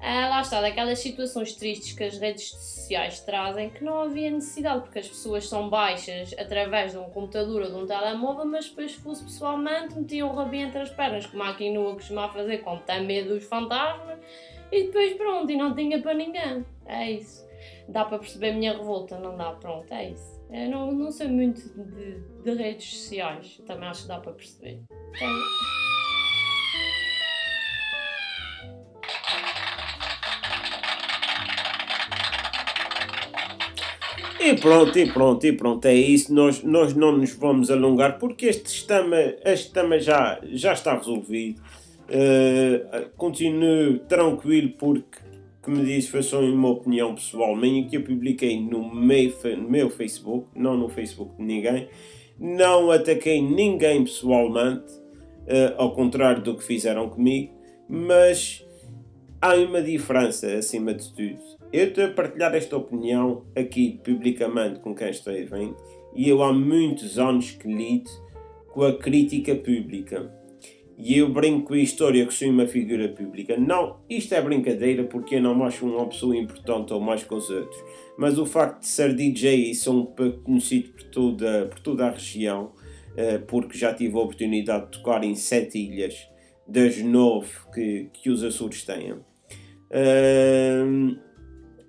ah, 0.04 0.30
lá 0.30 0.42
está, 0.42 0.60
daquelas 0.60 0.98
situações 0.98 1.54
tristes 1.54 1.94
que 1.94 2.04
as 2.04 2.18
redes 2.18 2.50
sociais 2.50 3.20
trazem 3.20 3.70
que 3.70 3.84
não 3.84 4.02
havia 4.02 4.32
necessidade, 4.32 4.82
porque 4.82 4.98
as 4.98 5.08
pessoas 5.08 5.48
são 5.48 5.70
baixas 5.70 6.34
através 6.40 6.94
de 6.94 6.98
um 6.98 7.04
computador 7.04 7.62
ou 7.62 7.70
de 7.70 7.76
um 7.76 7.86
telemóvel, 7.86 8.46
mas 8.46 8.68
depois, 8.68 8.94
se 8.94 8.98
fosse 8.98 9.24
pessoalmente, 9.24 9.96
metiam 9.96 10.30
o 10.30 10.36
rabinho 10.36 10.68
entre 10.68 10.82
as 10.82 10.90
pernas, 10.90 11.28
como 11.28 11.44
aqui 11.44 11.72
no 11.72 11.94
costuma 11.94 12.28
fazer, 12.30 12.58
como 12.60 12.80
tem 12.82 13.06
medo 13.06 13.36
dos 13.36 13.44
fantasmas, 13.44 14.18
e 14.72 14.86
depois 14.86 15.14
pronto, 15.14 15.52
e 15.52 15.56
não 15.56 15.76
tinha 15.76 16.02
para 16.02 16.16
ninguém. 16.16 16.66
É 16.88 17.12
isso. 17.12 17.48
Dá 17.88 18.04
para 18.04 18.18
perceber 18.18 18.50
a 18.50 18.54
minha 18.54 18.76
revolta, 18.76 19.20
não 19.20 19.38
dá? 19.38 19.52
Pronto, 19.52 19.94
é 19.94 20.10
isso. 20.10 20.42
Eu 20.50 20.70
não, 20.70 20.92
não 20.92 21.12
sei 21.12 21.28
muito 21.28 21.62
de, 21.62 22.20
de 22.44 22.54
redes 22.56 22.92
sociais, 22.92 23.62
também 23.68 23.88
acho 23.88 24.02
que 24.02 24.08
dá 24.08 24.20
para 24.20 24.34
perceber. 24.34 24.82
É. 25.22 25.91
E 34.44 34.56
pronto, 34.56 34.98
e 34.98 35.06
pronto, 35.06 35.46
e 35.46 35.54
pronto, 35.54 35.86
é 35.86 35.94
isso. 35.94 36.34
Nós, 36.34 36.64
nós 36.64 36.96
não 36.96 37.16
nos 37.16 37.32
vamos 37.36 37.70
alongar 37.70 38.18
porque 38.18 38.48
este 38.48 38.88
tema, 38.88 39.18
este 39.46 39.72
tema 39.72 40.00
já, 40.00 40.42
já 40.52 40.74
está 40.74 40.98
resolvido. 40.98 41.62
Uh, 42.10 43.08
continuo 43.16 44.00
tranquilo 44.00 44.74
porque, 44.80 45.20
como 45.62 45.86
disse, 45.86 46.10
foi 46.10 46.24
só 46.24 46.42
uma 46.42 46.70
opinião 46.70 47.14
pessoal 47.14 47.56
minha 47.56 47.88
que 47.88 47.96
eu 47.96 48.02
publiquei 48.02 48.60
no 48.60 48.94
meu, 48.94 49.32
meu 49.70 49.92
Facebook, 49.92 50.48
não 50.56 50.76
no 50.76 50.90
Facebook 50.90 51.38
de 51.38 51.44
ninguém. 51.44 51.88
Não 52.40 52.90
ataquei 52.90 53.40
ninguém 53.44 54.04
pessoalmente, 54.04 54.92
uh, 54.92 55.76
ao 55.78 55.94
contrário 55.94 56.42
do 56.42 56.58
que 56.58 56.64
fizeram 56.64 57.10
comigo, 57.10 57.54
mas 57.88 58.66
há 59.40 59.54
uma 59.54 59.84
diferença 59.84 60.48
acima 60.48 60.96
de 60.96 61.14
tudo. 61.14 61.61
Eu 61.74 61.88
estou 61.88 62.04
a 62.04 62.10
partilhar 62.10 62.54
esta 62.54 62.76
opinião 62.76 63.46
aqui 63.56 64.02
publicamente 64.04 64.82
com 64.82 64.94
quem 64.94 65.10
está 65.10 65.32
a 65.32 65.36
ver 65.36 65.74
e 66.14 66.28
eu 66.28 66.44
há 66.44 66.52
muitos 66.52 67.18
anos 67.18 67.52
que 67.52 67.66
lido 67.66 68.10
com 68.68 68.84
a 68.84 68.98
crítica 68.98 69.56
pública. 69.56 70.30
E 70.98 71.18
eu 71.18 71.30
brinco 71.30 71.70
com 71.70 71.74
a 71.74 71.78
história 71.78 72.26
que 72.26 72.34
sou 72.34 72.50
uma 72.50 72.68
figura 72.68 73.08
pública. 73.08 73.58
Não, 73.58 74.02
isto 74.10 74.36
é 74.36 74.42
brincadeira 74.42 75.06
porque 75.06 75.36
eu 75.36 75.42
não 75.42 75.64
acho 75.64 75.86
uma 75.86 76.06
pessoa 76.08 76.36
importante 76.36 76.94
ou 76.94 77.00
mais 77.00 77.24
que 77.24 77.34
os 77.34 77.50
outros. 77.50 77.82
Mas 78.18 78.38
o 78.38 78.46
facto 78.46 78.82
de 78.82 78.88
ser 78.88 79.16
DJ 79.16 79.72
e 79.72 79.74
ser 79.74 79.90
um 79.92 80.06
pouco 80.06 80.42
conhecido 80.42 80.90
por 80.90 81.04
toda, 81.04 81.68
por 81.68 81.80
toda 81.80 82.06
a 82.06 82.12
região, 82.12 82.74
eh, 83.16 83.38
porque 83.38 83.78
já 83.78 83.94
tive 83.94 84.16
a 84.16 84.20
oportunidade 84.20 84.86
de 84.86 84.92
tocar 85.00 85.24
em 85.24 85.36
sete 85.36 85.80
ilhas 85.80 86.28
das 86.68 86.98
nove 86.98 87.50
que, 87.74 88.10
que 88.14 88.30
os 88.30 88.44
Açores 88.44 88.84
têm. 88.84 89.16
Ahm, 89.92 91.18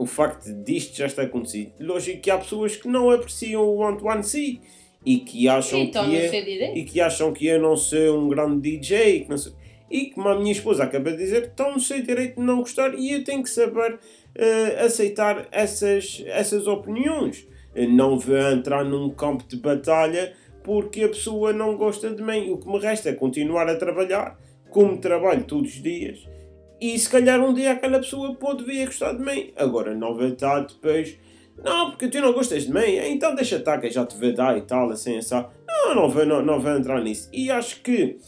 o 0.03 0.07
facto 0.07 0.53
disto 0.65 0.97
já 0.97 1.07
está 1.07 1.23
acontecido. 1.23 1.73
Lógico 1.81 2.21
que 2.21 2.31
há 2.31 2.39
pessoas 2.39 2.77
que 2.77 2.89
não 2.89 3.11
apreciam 3.11 3.63
o 3.65 3.85
Antoine 3.87 4.25
C 4.25 4.59
e 5.05 5.19
que 5.19 5.49
acham 5.49 5.79
Então, 5.81 6.05
que 6.05 6.11
não 6.11 6.17
é 6.17 6.29
sei 6.29 6.41
e 6.79 6.85
que 6.85 7.01
acham 7.01 7.33
que 7.33 7.47
eu 7.47 7.61
não 7.61 7.77
sou 7.77 8.19
um 8.21 8.29
grande 8.29 8.61
DJ 8.79 9.21
que 9.21 9.31
não 9.31 9.39
sei- 9.39 9.53
e 9.91 10.07
como 10.07 10.29
a 10.29 10.39
minha 10.39 10.53
esposa 10.53 10.85
acaba 10.85 11.11
de 11.11 11.19
dizer, 11.19 11.43
estão 11.45 11.73
no 11.75 11.81
seu 11.81 12.01
direito 12.03 12.37
de 12.41 12.47
não 12.47 12.59
gostar 12.61 12.95
e 12.95 13.13
eu 13.13 13.23
tenho 13.25 13.43
que 13.43 13.51
saber 13.51 13.99
eh, 14.35 14.79
aceitar 14.81 15.47
essas, 15.53 16.23
essas 16.27 16.67
opiniões. 16.67 17.47
Eu 17.75 17.89
não 17.91 18.19
vou 18.19 18.37
entrar 18.39 18.83
num 18.85 19.11
campo 19.11 19.45
de 19.47 19.57
batalha 19.57 20.33
porque 20.65 21.03
a 21.05 21.09
pessoa 21.09 21.53
não 21.53 21.77
gosta 21.77 22.09
de 22.09 22.23
mim. 22.23 22.51
O 22.51 22.57
que 22.57 22.67
me 22.67 22.79
resta 22.79 23.11
é 23.11 23.13
continuar 23.13 23.69
a 23.69 23.77
trabalhar 23.77 24.39
como 24.71 24.97
trabalho 24.97 25.45
todos 25.45 25.75
os 25.75 25.83
dias 25.83 26.27
e 26.83 26.99
se 26.99 27.09
calhar 27.09 27.41
um 27.41 27.55
dia 27.55 27.71
aquela 27.71 28.01
pessoa 28.01 28.35
pode 28.35 28.65
vir 28.65 28.83
a 28.83 28.87
gostar 28.87 29.13
de 29.13 29.23
mim. 29.23 29.53
Agora 29.55 29.95
não 29.95 30.17
vai 30.17 30.31
estar 30.31 30.59
depois. 30.67 31.17
Não, 31.63 31.91
porque 31.91 32.09
tu 32.09 32.21
não 32.21 32.33
gostas 32.33 32.65
de 32.65 32.73
mim, 32.73 32.97
então 33.07 33.37
deixa 33.37 33.57
estar 33.57 33.79
que 33.79 33.87
eu 33.87 33.91
já 33.93 34.05
te 34.05 34.19
vou 34.19 34.33
dar 34.35 34.59
e 34.59 34.63
tal, 34.63 34.91
assim, 34.91 35.17
assim. 35.17 35.45
Não, 35.65 35.95
não 35.95 36.11
vou, 36.11 36.27
não, 36.27 36.43
não 36.43 36.59
vou 36.59 36.73
entrar 36.73 37.01
nisso. 37.01 37.31
E 37.33 37.53
acho 37.53 37.81
que 37.83 38.19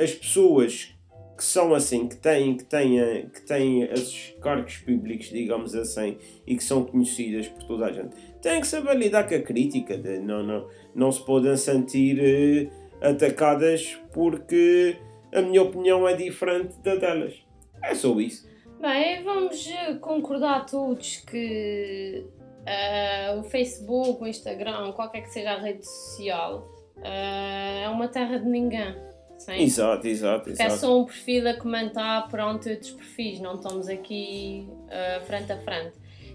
as 0.00 0.10
pessoas 0.10 0.96
que 1.36 1.44
são 1.44 1.72
assim, 1.74 2.08
que 2.08 2.16
têm, 2.16 2.56
que 2.56 2.64
têm, 2.64 2.98
eh, 2.98 3.26
que 3.32 3.42
têm 3.42 3.82
esses 3.82 4.34
cargos 4.42 4.78
públicos, 4.78 5.28
digamos 5.28 5.72
assim, 5.74 6.16
e 6.44 6.56
que 6.56 6.64
são 6.64 6.84
conhecidas 6.84 7.46
por 7.46 7.62
toda 7.64 7.86
a 7.86 7.92
gente, 7.92 8.16
têm 8.42 8.60
que 8.60 8.66
saber 8.66 8.96
lidar 8.96 9.28
com 9.28 9.34
a 9.36 9.40
crítica. 9.40 9.96
De, 9.96 10.18
não, 10.18 10.42
não, 10.42 10.66
não 10.92 11.12
se 11.12 11.24
podem 11.24 11.56
sentir 11.56 12.18
eh, 12.18 12.68
atacadas 13.00 13.96
porque 14.12 14.96
a 15.32 15.40
minha 15.40 15.62
opinião 15.62 16.08
é 16.08 16.16
diferente 16.16 16.74
da 16.82 16.96
delas. 16.96 17.45
É 17.90 17.94
só 17.94 18.18
isso. 18.20 18.48
Bem, 18.80 19.22
vamos 19.22 19.66
eh, 19.68 19.94
concordar 19.94 20.66
todos 20.66 21.16
que 21.18 22.26
eh, 22.66 23.34
o 23.38 23.42
Facebook, 23.44 24.22
o 24.22 24.26
Instagram, 24.26 24.92
qualquer 24.92 25.22
que 25.22 25.30
seja 25.30 25.52
a 25.52 25.60
rede 25.60 25.86
social, 25.86 26.68
eh, 27.02 27.82
é 27.84 27.88
uma 27.88 28.08
terra 28.08 28.38
de 28.38 28.46
ninguém. 28.46 28.94
Sim? 29.38 29.62
Exato, 29.62 30.06
exato, 30.06 30.48
é 30.48 30.52
exato. 30.52 30.76
só 30.76 31.00
um 31.00 31.04
perfil 31.04 31.46
a 31.48 31.54
comentar 31.54 32.28
perante 32.28 32.70
outros 32.70 32.90
perfis, 32.92 33.38
não 33.38 33.54
estamos 33.54 33.86
aqui 33.88 34.68
eh, 34.88 35.20
frente 35.26 35.52
a 35.52 35.58
frente. 35.58 35.92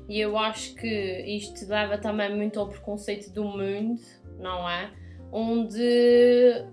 E 0.07 0.19
eu 0.19 0.37
acho 0.37 0.75
que 0.75 1.21
isto 1.25 1.67
leva 1.67 1.97
também 1.97 2.35
muito 2.35 2.59
ao 2.59 2.67
preconceito 2.67 3.31
do 3.31 3.43
mundo, 3.43 3.99
não 4.39 4.69
é? 4.69 4.91
Onde, 5.31 5.79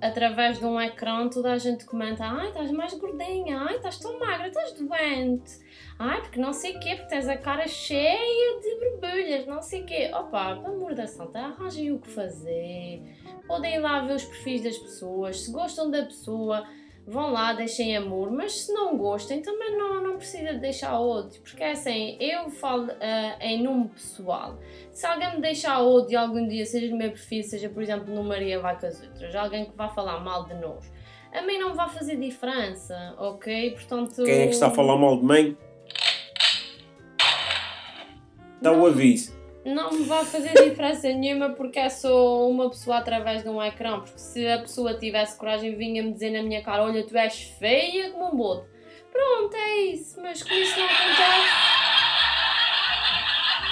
através 0.01 0.59
de 0.59 0.65
um 0.65 0.81
ecrã, 0.81 1.29
toda 1.29 1.53
a 1.53 1.59
gente 1.59 1.85
comenta: 1.85 2.25
Ai, 2.25 2.49
estás 2.49 2.71
mais 2.71 2.95
gordinha, 2.95 3.59
ai, 3.61 3.77
estás 3.77 3.99
tão 3.99 4.19
magra, 4.19 4.49
estás 4.49 4.73
doente, 4.73 5.59
ai, 5.99 6.21
porque 6.21 6.41
não 6.41 6.53
sei 6.53 6.77
o 6.77 6.81
quê, 6.81 6.95
porque 6.97 7.09
tens 7.09 7.29
a 7.29 7.37
cara 7.37 7.67
cheia 7.67 8.61
de 8.61 8.75
borbulhas, 8.77 9.47
não 9.47 9.63
sei 9.63 9.83
o 9.83 9.87
quê. 9.87 10.11
Opa, 10.13 10.57
pelo 10.57 10.77
amor 10.77 10.95
da 10.95 11.07
santa, 11.07 11.39
arranjem 11.39 11.93
o 11.93 11.99
que 11.99 12.09
fazer. 12.09 13.03
Podem 13.47 13.77
ir 13.77 13.81
lá 13.81 14.01
ver 14.01 14.15
os 14.15 14.25
perfis 14.25 14.63
das 14.63 14.79
pessoas, 14.79 15.41
se 15.41 15.53
gostam 15.53 15.91
da 15.91 16.03
pessoa, 16.05 16.67
vão 17.09 17.33
lá, 17.33 17.55
deixem 17.55 17.97
amor, 17.97 18.31
mas 18.31 18.53
se 18.53 18.73
não 18.73 18.97
gostem, 18.97 19.41
também 19.41 19.77
não, 19.77 20.03
não 20.03 20.17
precisa 20.19 20.53
de 20.53 20.61
deixar 20.61 21.01
ódio, 21.01 21.41
porque 21.41 21.63
é 21.63 21.71
assim, 21.71 22.19
eu 22.21 22.51
falo 22.51 22.91
ah, 23.01 23.37
em 23.41 23.63
nome 23.63 23.89
pessoal. 23.89 24.59
Se 24.93 25.07
alguém 25.07 25.37
me 25.37 25.41
deixar 25.41 25.83
ódio 25.83 26.19
algum 26.19 26.47
dia, 26.47 26.67
seja 26.67 26.89
no 26.91 26.99
meu 26.99 27.11
perfil, 27.11 27.43
seja 27.43 27.71
por 27.71 27.83
exemplo 27.83 28.15
no 28.15 28.23
Maria 28.23 28.61
vai 28.61 28.79
com 28.79 28.87
as 28.87 29.03
outras, 29.03 29.35
alguém 29.35 29.65
que 29.65 29.77
vá 29.77 29.89
falar 29.89 30.21
mal 30.21 30.45
de 30.45 30.55
nós, 30.55 30.93
a 31.33 31.43
mim 31.43 31.59
não 31.59 31.75
vai 31.75 31.89
fazer 31.89 32.17
diferença, 32.17 33.15
ok? 33.19 33.71
Portanto. 33.71 34.25
Quem 34.25 34.41
é 34.43 34.47
que 34.47 34.55
está 34.55 34.67
a 34.67 34.71
falar 34.71 34.97
mal 34.97 35.19
de 35.19 35.25
mim? 35.25 35.57
Dá 38.61 38.73
o 38.73 38.87
aviso. 38.87 39.38
Não 39.69 39.93
me 39.93 40.05
vai 40.05 40.25
fazer 40.25 40.53
diferença 40.69 41.09
nenhuma 41.09 41.51
porque 41.51 41.79
é 41.79 41.89
só 41.89 42.49
uma 42.49 42.69
pessoa 42.69 42.99
através 42.99 43.43
de 43.43 43.49
um 43.49 43.63
ecrã. 43.63 44.01
Porque 44.01 44.19
se 44.19 44.47
a 44.47 44.59
pessoa 44.59 44.99
tivesse 44.99 45.37
coragem, 45.39 45.77
vinha-me 45.77 46.13
dizer 46.13 46.31
na 46.31 46.43
minha 46.43 46.63
cara: 46.63 46.85
Olha, 46.85 47.07
tu 47.07 47.17
és 47.17 47.43
feia 47.59 48.11
como 48.11 48.33
um 48.33 48.37
bote. 48.37 48.69
Pronto, 49.13 49.55
é 49.57 49.77
isso, 49.77 50.21
mas 50.21 50.43
como 50.43 50.55
isso 50.59 50.79
não 50.79 50.87
acontece. 50.87 51.79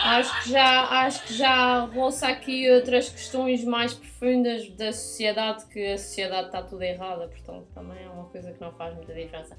Acho 0.06 0.42
que 0.42 0.50
já, 0.50 0.84
acho 1.00 1.26
que 1.26 1.34
já 1.34 1.80
roça 1.80 2.28
aqui 2.28 2.70
outras 2.70 3.08
questões 3.08 3.64
mais 3.64 3.92
profundas 3.92 4.68
da 4.70 4.92
sociedade, 4.92 5.66
que 5.66 5.84
a 5.84 5.98
sociedade 5.98 6.46
está 6.46 6.62
tudo 6.62 6.82
errada, 6.82 7.26
portanto 7.26 7.66
também 7.74 8.04
é 8.04 8.08
uma 8.08 8.26
coisa 8.26 8.52
que 8.52 8.60
não 8.60 8.70
faz 8.72 8.94
muita 8.94 9.12
diferença. 9.12 9.56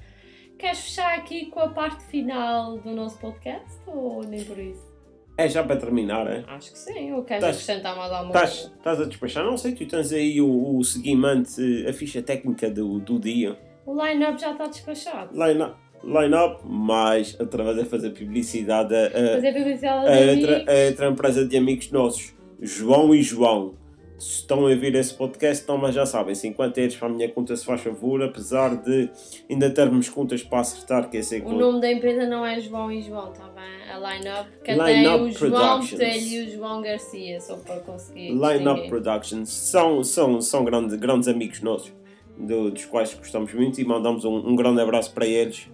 Queres 0.58 0.80
fechar 0.80 1.18
aqui 1.18 1.46
com 1.46 1.60
a 1.60 1.68
parte 1.68 2.02
final 2.04 2.78
do 2.78 2.92
nosso 2.92 3.18
podcast 3.18 3.78
ou 3.86 4.22
nem 4.22 4.42
por 4.42 4.58
isso? 4.58 4.97
É 5.38 5.48
já 5.48 5.62
para 5.62 5.76
terminar, 5.76 6.26
é? 6.26 6.42
Acho 6.48 6.72
que 6.72 6.78
sim, 6.78 7.12
ou 7.12 7.22
queres 7.22 7.42
Tás- 7.44 7.56
acrescentar 7.56 7.96
mais 7.96 8.10
alguma 8.10 8.32
coisa? 8.32 8.72
estás 8.76 9.00
a 9.00 9.04
despachar? 9.04 9.44
Não 9.44 9.56
sei, 9.56 9.70
tu 9.72 9.86
tens 9.86 10.12
aí 10.12 10.40
o, 10.40 10.76
o 10.76 10.82
seguimento, 10.82 11.48
a 11.88 11.92
ficha 11.92 12.20
técnica 12.20 12.68
do, 12.68 12.98
do 12.98 13.20
dia. 13.20 13.56
O 13.86 13.94
line-up 14.04 14.38
já 14.40 14.50
está 14.50 14.66
despachado. 14.66 15.32
Line-up, 15.32 15.76
line-up, 16.02 16.60
mas 16.66 17.36
através 17.40 17.76
de 17.76 17.84
fazer 17.84 18.10
publicidade 18.10 18.92
a, 18.94 19.06
a, 19.06 19.34
Fazer 19.36 19.52
publicidade 19.54 20.06
a, 20.08 20.10
outra, 20.10 20.32
amigos. 20.56 20.74
a 20.74 20.88
outra 20.90 21.08
empresa 21.08 21.46
de 21.46 21.56
amigos 21.56 21.90
nossos, 21.92 22.34
João 22.60 23.14
e 23.14 23.22
João. 23.22 23.74
Se 24.18 24.40
estão 24.40 24.66
a 24.66 24.70
ouvir 24.70 24.94
esse 24.96 25.14
podcast, 25.14 25.62
então, 25.62 25.78
mas 25.78 25.94
já 25.94 26.04
sabem, 26.04 26.34
50 26.34 26.80
euros 26.80 26.96
para 26.96 27.06
a 27.06 27.10
minha 27.10 27.28
conta 27.28 27.54
se 27.54 27.64
faz 27.64 27.80
favor, 27.80 28.20
apesar 28.20 28.74
de 28.76 29.08
ainda 29.48 29.70
termos 29.70 30.08
contas 30.08 30.42
para 30.42 30.58
acertar, 30.58 31.08
que 31.08 31.18
é 31.18 31.22
ser 31.22 31.44
O 31.46 31.52
nome 31.52 31.80
da 31.80 31.92
empresa 31.92 32.26
não 32.26 32.44
é 32.44 32.58
João 32.60 32.90
e 32.90 33.00
João, 33.00 33.30
está 33.30 33.44
bem? 33.48 33.88
A 33.92 33.96
line-up, 34.14 34.50
que 34.64 34.72
Line 34.72 34.84
tem 34.84 35.06
o 35.08 35.30
João. 35.30 35.80
Botelho 35.80 36.26
e 36.26 36.44
o 36.46 36.50
João 36.50 36.82
Garcia, 36.82 37.40
só 37.40 37.56
para 37.58 37.78
conseguir. 37.78 38.30
Line 38.30 38.40
Up 38.42 38.54
distinguir. 38.56 38.88
Productions 38.88 39.50
são, 39.50 40.02
são, 40.02 40.40
são 40.40 40.64
grandes, 40.64 40.96
grandes 40.96 41.28
amigos 41.28 41.60
nossos, 41.62 41.92
do- 42.36 42.72
dos 42.72 42.84
quais 42.86 43.14
gostamos 43.14 43.54
muito 43.54 43.80
e 43.80 43.84
mandamos 43.84 44.24
um, 44.24 44.34
um 44.36 44.56
grande 44.56 44.80
abraço 44.80 45.12
para 45.14 45.26
eles 45.26 45.68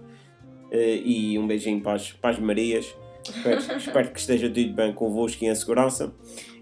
eh, 0.71 1.01
e 1.03 1.39
um 1.39 1.47
beijinho 1.47 1.81
para 1.81 1.93
as, 1.93 2.11
para 2.11 2.29
as 2.29 2.37
Marias. 2.39 2.95
Espero, 3.27 3.57
espero 3.77 4.11
que 4.11 4.19
esteja 4.19 4.47
tudo 4.49 4.71
bem 4.71 4.93
convosco 4.93 5.43
e 5.43 5.47
em 5.47 5.55
segurança. 5.55 6.13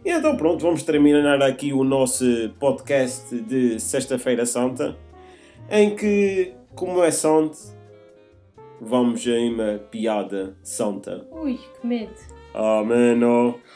E 0.06 0.10
então 0.10 0.36
pronto, 0.36 0.62
vamos 0.62 0.84
terminar 0.84 1.42
aqui 1.42 1.72
o 1.72 1.82
nosso 1.82 2.26
podcast 2.60 3.40
de 3.40 3.80
Sexta-feira 3.80 4.46
Santa, 4.46 4.98
em 5.70 5.96
que, 5.96 6.54
como 6.76 7.02
é 7.02 7.10
santo, 7.10 7.58
vamos 8.82 9.26
a 9.26 9.32
uma 9.32 9.80
piada 9.80 10.58
santa. 10.62 11.26
Ui, 11.32 11.58
que 11.58 11.88
medo. 11.88 12.14
Amém. 12.54 13.18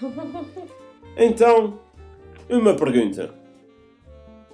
Então, 1.20 1.80
uma 2.48 2.76
pergunta. 2.76 3.34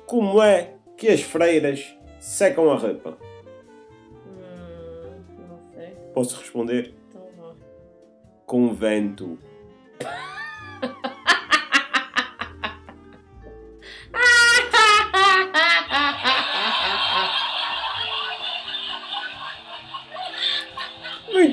Como 0.06 0.42
é 0.42 0.76
que 0.96 1.10
as 1.10 1.22
freiras 1.22 1.94
secam 2.20 2.72
a 2.72 2.78
roupa? 2.78 3.18
Hum, 4.26 5.24
não 5.50 5.60
sei. 5.74 5.94
Posso 6.14 6.40
responder? 6.40 6.94
Então 7.10 7.28
vá. 7.38 7.52
Com 8.46 8.74
vento. 8.74 9.38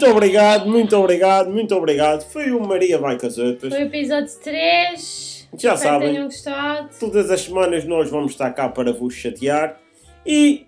Muito 0.01 0.17
obrigado, 0.17 0.67
muito 0.67 0.97
obrigado, 0.97 1.51
muito 1.51 1.75
obrigado. 1.75 2.23
Foi 2.23 2.51
o 2.53 2.67
Maria 2.67 2.99
Vai 2.99 3.19
com 3.19 3.27
as 3.27 3.37
outras. 3.37 3.71
Foi 3.71 3.83
o 3.83 3.87
episódio 3.87 4.35
3. 4.43 5.49
Já 5.59 5.75
Espero 5.75 5.77
que 5.77 5.79
sabem. 5.79 6.09
tenham 6.09 6.25
gostado. 6.25 6.89
Todas 6.99 7.31
as 7.31 7.43
semanas 7.43 7.85
nós 7.85 8.11
vamos 8.11 8.33
estar 8.33 8.51
cá 8.53 8.71
para 8.71 8.95
vos 8.95 9.13
chatear. 9.13 9.79
E 10.25 10.67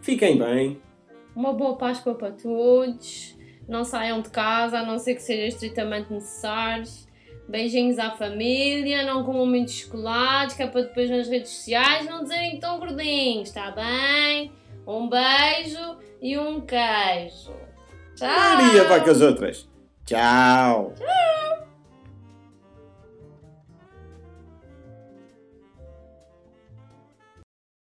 fiquem 0.00 0.38
bem. 0.38 0.80
Uma 1.36 1.52
boa 1.52 1.76
Páscoa 1.76 2.14
para 2.14 2.30
todos. 2.30 3.36
Não 3.68 3.84
saiam 3.84 4.22
de 4.22 4.30
casa, 4.30 4.78
a 4.78 4.86
não 4.86 4.98
ser 4.98 5.16
que 5.16 5.22
seja 5.22 5.48
estritamente 5.48 6.10
necessário. 6.10 6.88
Beijinhos 7.46 7.98
à 7.98 8.12
família, 8.12 9.02
não 9.04 9.22
comam 9.22 9.44
muitos 9.44 9.74
chocolates, 9.74 10.56
que 10.56 10.62
é 10.62 10.66
para 10.66 10.80
depois 10.80 11.10
nas 11.10 11.28
redes 11.28 11.50
sociais 11.50 12.06
não 12.06 12.22
dizerem 12.22 12.50
que 12.50 12.56
estão 12.56 12.78
gordinhos, 12.78 13.48
está 13.48 13.70
bem? 13.70 14.50
Um 14.86 15.10
beijo 15.10 15.98
e 16.22 16.38
um 16.38 16.62
queijo. 16.62 17.52
Tchau. 18.16 18.28
Maria 18.28 18.84
vai 18.84 19.04
com 19.04 19.10
as 19.10 19.20
outras. 19.20 19.68
Tchau. 20.04 20.94
Tchau. 20.96 21.68